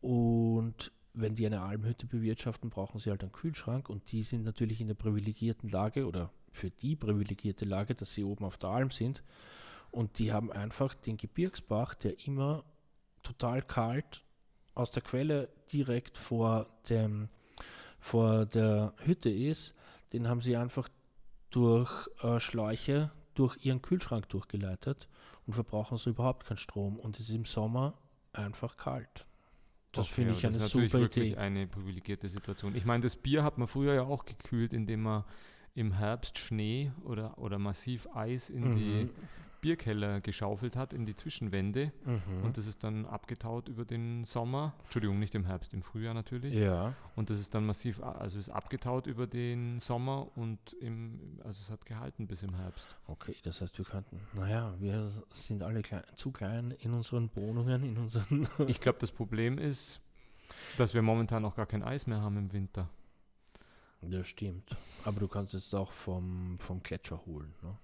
Und 0.00 0.92
wenn 1.14 1.34
die 1.34 1.46
eine 1.46 1.62
Almhütte 1.62 2.06
bewirtschaften, 2.06 2.70
brauchen 2.70 3.00
sie 3.00 3.10
halt 3.10 3.22
einen 3.22 3.32
Kühlschrank 3.32 3.88
und 3.88 4.12
die 4.12 4.22
sind 4.22 4.44
natürlich 4.44 4.80
in 4.80 4.86
der 4.86 4.94
privilegierten 4.94 5.68
Lage 5.68 6.06
oder 6.06 6.30
für 6.52 6.70
die 6.70 6.94
privilegierte 6.94 7.64
Lage, 7.64 7.96
dass 7.96 8.14
sie 8.14 8.22
oben 8.22 8.44
auf 8.44 8.56
der 8.58 8.70
Alm 8.70 8.92
sind 8.92 9.24
und 9.90 10.20
die 10.20 10.32
haben 10.32 10.52
einfach 10.52 10.94
den 10.94 11.16
Gebirgsbach, 11.16 11.96
der 11.96 12.24
immer 12.24 12.62
total 13.24 13.62
kalt 13.62 14.22
aus 14.74 14.90
der 14.90 15.02
Quelle 15.02 15.48
direkt 15.72 16.18
vor 16.18 16.66
dem 16.88 17.28
vor 17.98 18.46
der 18.46 18.94
Hütte 19.04 19.30
ist, 19.30 19.74
den 20.12 20.28
haben 20.28 20.40
sie 20.40 20.56
einfach 20.56 20.88
durch 21.50 22.08
äh, 22.22 22.40
Schläuche 22.40 23.10
durch 23.34 23.64
ihren 23.64 23.80
Kühlschrank 23.80 24.28
durchgeleitet 24.28 25.08
und 25.46 25.54
verbrauchen 25.54 25.96
so 25.96 26.10
überhaupt 26.10 26.46
keinen 26.46 26.58
Strom 26.58 26.98
und 26.98 27.18
es 27.18 27.28
ist 27.28 27.34
im 27.34 27.44
Sommer 27.44 27.94
einfach 28.32 28.76
kalt. 28.76 29.26
Das 29.92 30.06
Okay, 30.06 30.14
finde 30.14 30.32
ich 30.34 30.44
eine 30.46 30.56
das 30.58 30.64
ist 30.66 30.74
natürlich 30.74 30.92
super 30.92 31.02
wirklich 31.04 31.30
Idee. 31.32 31.38
eine 31.38 31.66
privilegierte 31.66 32.28
Situation. 32.28 32.74
Ich 32.74 32.84
meine, 32.84 33.02
das 33.02 33.16
Bier 33.16 33.44
hat 33.44 33.58
man 33.58 33.68
früher 33.68 33.94
ja 33.94 34.02
auch 34.02 34.24
gekühlt, 34.24 34.72
indem 34.72 35.02
man 35.02 35.24
im 35.74 35.92
Herbst 35.92 36.38
Schnee 36.38 36.92
oder, 37.04 37.38
oder 37.38 37.58
massiv 37.58 38.06
Eis 38.14 38.50
in 38.50 38.70
die 38.72 39.04
Mhm. 39.04 39.10
Bierkeller 39.62 40.20
geschaufelt 40.20 40.76
hat, 40.76 40.92
in 40.92 41.06
die 41.06 41.14
Zwischenwände. 41.14 41.92
Mhm. 42.04 42.44
Und 42.44 42.58
das 42.58 42.66
ist 42.66 42.84
dann 42.84 43.06
abgetaut 43.06 43.68
über 43.68 43.86
den 43.86 44.24
Sommer. 44.24 44.74
Entschuldigung, 44.82 45.18
nicht 45.18 45.34
im 45.34 45.46
Herbst, 45.46 45.72
im 45.72 45.82
Frühjahr 45.82 46.12
natürlich. 46.12 46.52
ja. 46.52 46.94
Und 47.14 47.30
das 47.30 47.38
ist 47.38 47.54
dann 47.54 47.64
massiv, 47.64 48.02
also 48.02 48.38
ist 48.38 48.50
abgetaut 48.50 49.06
über 49.06 49.26
den 49.26 49.78
Sommer 49.80 50.36
und 50.36 50.72
im, 50.74 51.38
also 51.44 51.60
es 51.62 51.70
hat 51.70 51.86
gehalten 51.86 52.26
bis 52.26 52.42
im 52.42 52.54
Herbst. 52.54 52.96
Okay, 53.06 53.36
das 53.44 53.60
heißt, 53.60 53.78
wir 53.78 53.84
könnten, 53.84 54.20
naja, 54.34 54.74
wir 54.80 55.12
sind 55.32 55.62
alle 55.62 55.80
klein, 55.82 56.02
zu 56.16 56.32
klein 56.32 56.72
in 56.80 56.92
unseren 56.92 57.30
Wohnungen, 57.34 57.84
in 57.84 57.96
unseren. 57.96 58.48
Ich 58.66 58.80
glaube, 58.80 58.98
das 58.98 59.12
Problem 59.12 59.58
ist, 59.58 60.00
dass 60.76 60.92
wir 60.92 61.02
momentan 61.02 61.44
auch 61.44 61.54
gar 61.54 61.66
kein 61.66 61.84
Eis 61.84 62.06
mehr 62.06 62.20
haben 62.20 62.36
im 62.36 62.52
Winter. 62.52 62.88
das 64.00 64.26
stimmt. 64.26 64.76
Aber 65.04 65.20
du 65.20 65.28
kannst 65.28 65.54
es 65.54 65.72
auch 65.72 65.92
vom, 65.92 66.58
vom 66.58 66.82
Gletscher 66.82 67.24
holen. 67.26 67.54
Ne? 67.62 67.76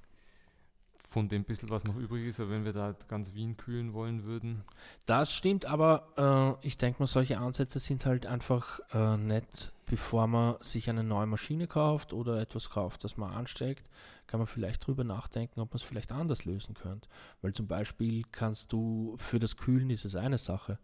Von 1.08 1.26
dem 1.30 1.44
bisschen, 1.44 1.70
was 1.70 1.84
noch 1.84 1.96
übrig 1.96 2.26
ist, 2.26 2.38
wenn 2.38 2.66
wir 2.66 2.74
da 2.74 2.94
ganz 3.08 3.32
Wien 3.32 3.56
kühlen 3.56 3.94
wollen 3.94 4.24
würden. 4.24 4.62
Das 5.06 5.32
stimmt, 5.32 5.64
aber 5.64 6.58
äh, 6.62 6.66
ich 6.66 6.76
denke 6.76 7.00
mal, 7.00 7.06
solche 7.06 7.38
Ansätze 7.38 7.78
sind 7.78 8.04
halt 8.04 8.26
einfach 8.26 8.80
äh, 8.92 9.16
nett, 9.16 9.72
bevor 9.86 10.26
man 10.26 10.56
sich 10.60 10.90
eine 10.90 11.02
neue 11.02 11.26
Maschine 11.26 11.66
kauft 11.66 12.12
oder 12.12 12.38
etwas 12.38 12.68
kauft, 12.68 13.04
das 13.04 13.16
man 13.16 13.32
ansteckt, 13.32 13.88
kann 14.26 14.38
man 14.38 14.46
vielleicht 14.46 14.86
drüber 14.86 15.02
nachdenken, 15.02 15.60
ob 15.60 15.70
man 15.70 15.76
es 15.76 15.82
vielleicht 15.82 16.12
anders 16.12 16.44
lösen 16.44 16.74
könnte. 16.74 17.08
Weil 17.40 17.54
zum 17.54 17.66
Beispiel 17.66 18.24
kannst 18.30 18.74
du, 18.74 19.16
für 19.18 19.38
das 19.38 19.56
Kühlen 19.56 19.88
ist 19.88 20.04
es 20.04 20.14
eine 20.14 20.36
Sache. 20.36 20.78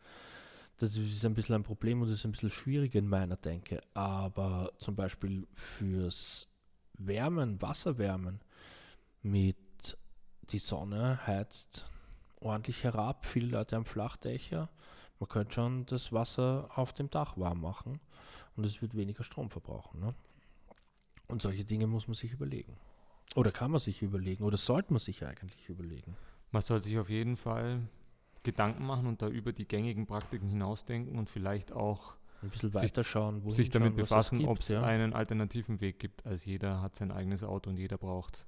Das 0.79 0.97
ist 0.97 1.25
ein 1.27 1.35
bisschen 1.35 1.55
ein 1.55 1.65
Problem 1.65 2.01
und 2.01 2.09
ist 2.09 2.25
ein 2.25 2.33
bisschen 2.33 2.49
schwierig 2.49 2.95
in 2.95 3.09
meiner 3.09 3.37
Denke. 3.37 3.83
Aber 3.93 4.73
zum 4.79 4.97
Beispiel 4.97 5.47
fürs 5.53 6.49
Wärmen, 6.95 7.61
Wasserwärmen 7.61 8.41
mit 9.23 9.57
die 10.51 10.59
Sonne 10.59 11.27
heizt 11.27 11.91
ordentlich 12.41 12.85
herab. 12.85 13.25
Viele 13.27 13.49
Leute 13.49 13.77
haben 13.77 13.85
Flachdächer. 13.85 14.69
Man 15.21 15.29
könnte 15.29 15.55
schon 15.55 15.87
das 15.87 16.13
Wasser 16.13 16.69
auf 16.75 16.93
dem 16.93 17.09
Dach 17.11 17.37
warm 17.39 17.61
machen 17.61 17.99
und 18.57 18.65
es 18.67 18.83
wird 18.83 18.95
weniger 18.97 19.25
Strom 19.25 19.51
verbrauchen. 19.51 20.01
Ne? 20.01 20.15
Und 21.29 21.41
solche 21.43 21.65
Dinge 21.65 21.87
muss 21.87 22.07
man 22.09 22.15
sich 22.15 22.33
überlegen. 22.33 22.77
Oder 23.37 23.51
kann 23.53 23.71
man 23.71 23.81
sich 23.81 24.03
überlegen 24.03 24.45
oder 24.45 24.57
sollte 24.57 24.93
man 24.93 25.01
sich 25.01 25.25
eigentlich 25.25 25.69
überlegen. 25.69 26.17
Man 26.51 26.63
soll 26.63 26.81
sich 26.83 26.99
auf 26.99 27.09
jeden 27.09 27.37
Fall 27.37 27.81
Gedanken 28.43 28.85
machen 28.87 29.07
und 29.07 29.23
da 29.23 29.29
über 29.29 29.53
die 29.53 29.67
gängigen 29.67 30.07
Praktiken 30.07 30.49
hinausdenken 30.49 31.19
und 31.19 31.31
vielleicht 31.31 31.73
auch 31.73 32.15
Ein 32.43 32.51
bisschen 32.51 32.71
Sich- 32.73 32.83
weiter 32.83 33.03
schauen, 33.03 33.43
wohin 33.43 33.57
sich 33.57 33.71
damit 33.71 33.93
schauen, 33.93 33.97
befassen, 33.97 34.45
ob 34.45 34.59
es 34.61 34.69
ja. 34.69 34.83
einen 34.83 35.15
alternativen 35.15 35.81
Weg 35.81 35.99
gibt. 35.99 36.27
als 36.27 36.45
jeder 36.45 36.83
hat 36.83 36.95
sein 36.97 37.11
eigenes 37.11 37.43
Auto 37.43 37.71
und 37.71 37.79
jeder 37.79 37.97
braucht 37.97 38.47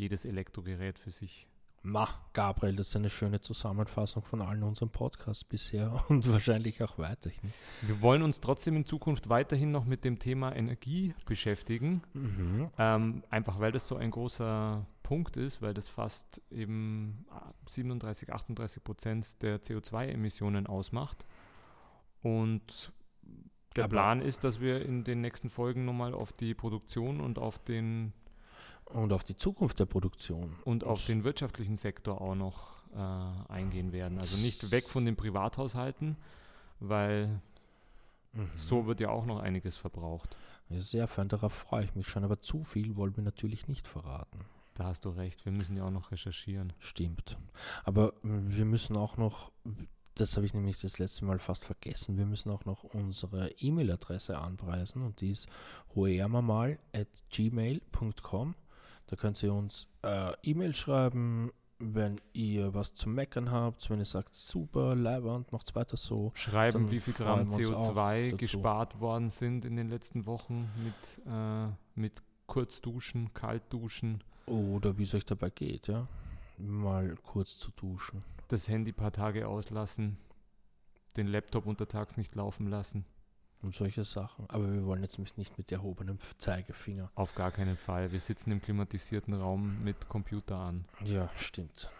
jedes 0.00 0.24
Elektrogerät 0.24 0.98
für 0.98 1.10
sich. 1.10 1.46
Ma, 1.82 2.08
Gabriel, 2.34 2.76
das 2.76 2.88
ist 2.88 2.96
eine 2.96 3.08
schöne 3.08 3.40
Zusammenfassung 3.40 4.22
von 4.22 4.42
allen 4.42 4.62
unseren 4.62 4.90
Podcasts 4.90 5.44
bisher 5.44 6.04
und 6.08 6.30
wahrscheinlich 6.30 6.82
auch 6.82 6.98
weiterhin. 6.98 7.52
Wir 7.80 8.02
wollen 8.02 8.22
uns 8.22 8.40
trotzdem 8.40 8.76
in 8.76 8.84
Zukunft 8.84 9.30
weiterhin 9.30 9.70
noch 9.70 9.86
mit 9.86 10.04
dem 10.04 10.18
Thema 10.18 10.54
Energie 10.54 11.14
beschäftigen. 11.24 12.02
Mhm. 12.12 12.68
Ähm, 12.76 13.22
einfach 13.30 13.60
weil 13.60 13.72
das 13.72 13.88
so 13.88 13.96
ein 13.96 14.10
großer 14.10 14.86
Punkt 15.02 15.38
ist, 15.38 15.62
weil 15.62 15.72
das 15.72 15.88
fast 15.88 16.42
eben 16.50 17.24
ah, 17.30 17.52
37, 17.66 18.30
38 18.30 18.84
Prozent 18.84 19.42
der 19.42 19.62
CO2-Emissionen 19.62 20.66
ausmacht. 20.66 21.24
Und 22.22 22.92
der 23.76 23.84
Aber- 23.84 23.92
Plan 23.92 24.20
ist, 24.20 24.44
dass 24.44 24.60
wir 24.60 24.84
in 24.84 25.04
den 25.04 25.22
nächsten 25.22 25.48
Folgen 25.48 25.86
nochmal 25.86 26.12
auf 26.12 26.32
die 26.32 26.54
Produktion 26.54 27.20
und 27.20 27.38
auf 27.38 27.58
den 27.58 28.12
Und 28.92 29.12
auf 29.12 29.24
die 29.24 29.36
Zukunft 29.36 29.78
der 29.78 29.86
Produktion. 29.86 30.56
und 30.64 30.84
auf 30.84 31.06
den 31.06 31.24
wirtschaftlichen 31.24 31.76
Sektor 31.76 32.20
auch 32.20 32.34
noch 32.34 32.82
äh, 32.94 33.52
eingehen 33.52 33.92
werden. 33.92 34.18
Also 34.18 34.36
nicht 34.38 34.70
weg 34.70 34.88
von 34.88 35.04
den 35.04 35.16
Privathaushalten, 35.16 36.16
weil 36.80 37.40
Mhm. 38.32 38.48
so 38.54 38.86
wird 38.86 39.00
ja 39.00 39.10
auch 39.10 39.26
noch 39.26 39.40
einiges 39.40 39.76
verbraucht. 39.76 40.36
Sehr 40.70 41.08
fein, 41.08 41.28
darauf 41.28 41.52
freue 41.52 41.84
ich 41.84 41.96
mich 41.96 42.06
schon, 42.08 42.22
aber 42.24 42.40
zu 42.40 42.62
viel 42.62 42.94
wollen 42.96 43.16
wir 43.16 43.24
natürlich 43.24 43.66
nicht 43.66 43.88
verraten. 43.88 44.44
Da 44.74 44.84
hast 44.84 45.04
du 45.04 45.08
recht, 45.10 45.44
wir 45.44 45.50
müssen 45.52 45.76
ja 45.76 45.84
auch 45.84 45.90
noch 45.90 46.12
recherchieren. 46.12 46.72
Stimmt. 46.78 47.36
Aber 47.84 48.12
mm, 48.22 48.56
wir 48.56 48.64
müssen 48.64 48.96
auch 48.96 49.16
noch, 49.16 49.50
das 50.14 50.36
habe 50.36 50.46
ich 50.46 50.54
nämlich 50.54 50.80
das 50.80 51.00
letzte 51.00 51.24
Mal 51.24 51.40
fast 51.40 51.64
vergessen, 51.64 52.16
wir 52.16 52.26
müssen 52.26 52.50
auch 52.50 52.64
noch 52.64 52.84
unsere 52.84 53.50
E-Mail-Adresse 53.58 54.38
anpreisen 54.38 55.02
und 55.02 55.20
die 55.20 55.32
ist 55.32 55.48
hoermamal.gmail.com. 55.96 58.54
Da 59.10 59.16
könnt 59.16 59.42
ihr 59.42 59.52
uns 59.52 59.88
äh, 60.02 60.32
E-Mail 60.44 60.72
schreiben, 60.74 61.50
wenn 61.80 62.20
ihr 62.32 62.74
was 62.74 62.94
zu 62.94 63.08
meckern 63.08 63.50
habt, 63.50 63.90
wenn 63.90 63.98
ihr 63.98 64.04
sagt, 64.04 64.34
super, 64.36 64.94
Leibwand, 64.94 65.50
macht's 65.50 65.74
weiter 65.74 65.96
so. 65.96 66.30
Schreiben, 66.34 66.90
wie 66.92 67.00
viel 67.00 67.14
Gramm 67.14 67.48
freuen 67.48 67.58
wir 67.58 67.76
uns 67.76 67.88
auch 67.88 67.94
CO2 67.96 68.24
dazu. 68.26 68.36
gespart 68.36 69.00
worden 69.00 69.30
sind 69.30 69.64
in 69.64 69.74
den 69.74 69.88
letzten 69.88 70.26
Wochen 70.26 70.70
mit, 70.84 71.26
äh, 71.26 71.68
mit 71.96 72.22
Kurzduschen, 72.46 73.34
Kaltduschen, 73.34 74.22
Oder 74.46 74.96
wie 74.96 75.02
es 75.04 75.14
euch 75.14 75.24
dabei 75.24 75.50
geht, 75.50 75.88
ja. 75.88 76.06
Mal 76.58 77.16
kurz 77.24 77.58
zu 77.58 77.70
duschen. 77.72 78.20
das 78.48 78.68
Handy 78.68 78.92
ein 78.92 78.94
paar 78.94 79.12
Tage 79.12 79.48
auslassen, 79.48 80.18
den 81.16 81.26
Laptop 81.26 81.66
untertags 81.66 82.16
nicht 82.16 82.34
laufen 82.36 82.68
lassen. 82.68 83.04
Und 83.62 83.74
solche 83.74 84.04
Sachen. 84.04 84.46
Aber 84.48 84.72
wir 84.72 84.84
wollen 84.86 85.02
jetzt 85.02 85.18
nicht 85.36 85.58
mit 85.58 85.70
erhobenem 85.70 86.18
Zeigefinger. 86.38 87.10
Auf 87.14 87.34
gar 87.34 87.50
keinen 87.50 87.76
Fall. 87.76 88.10
Wir 88.10 88.20
sitzen 88.20 88.52
im 88.52 88.62
klimatisierten 88.62 89.34
Raum 89.34 89.84
mit 89.84 90.08
Computer 90.08 90.56
an. 90.56 90.86
Ja, 91.04 91.28
stimmt. 91.36 91.90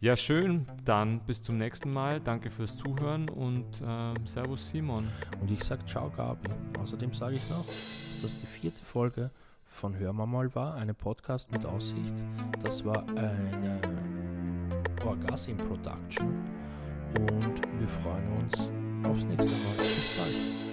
Ja, 0.00 0.16
schön. 0.16 0.66
Dann 0.84 1.20
bis 1.20 1.42
zum 1.42 1.58
nächsten 1.58 1.92
Mal. 1.92 2.20
Danke 2.20 2.50
fürs 2.50 2.76
Zuhören 2.76 3.28
und 3.30 3.82
ähm, 3.86 4.14
Servus 4.26 4.68
Simon. 4.68 5.08
Und 5.40 5.50
ich 5.50 5.62
sage 5.62 5.84
Ciao, 5.86 6.10
Gabi. 6.10 6.50
Außerdem 6.80 7.14
sage 7.14 7.36
ich 7.36 7.50
noch, 7.50 7.64
dass 7.64 8.22
das 8.22 8.40
die 8.40 8.46
vierte 8.46 8.84
Folge 8.84 9.30
von 9.64 9.96
Hör 9.98 10.12
mal 10.12 10.26
mal 10.26 10.54
war, 10.54 10.74
eine 10.74 10.94
Podcast 10.94 11.50
mit 11.50 11.64
Aussicht. 11.66 12.12
Das 12.62 12.84
war 12.84 13.04
eine 13.16 13.80
Orgasm 15.04 15.56
Production 15.56 16.34
und 17.18 17.62
wir 17.78 17.88
freuen 17.88 18.28
uns 18.38 18.70
aufs 19.04 19.24
nächste 19.24 19.56
Mal. 20.20 20.63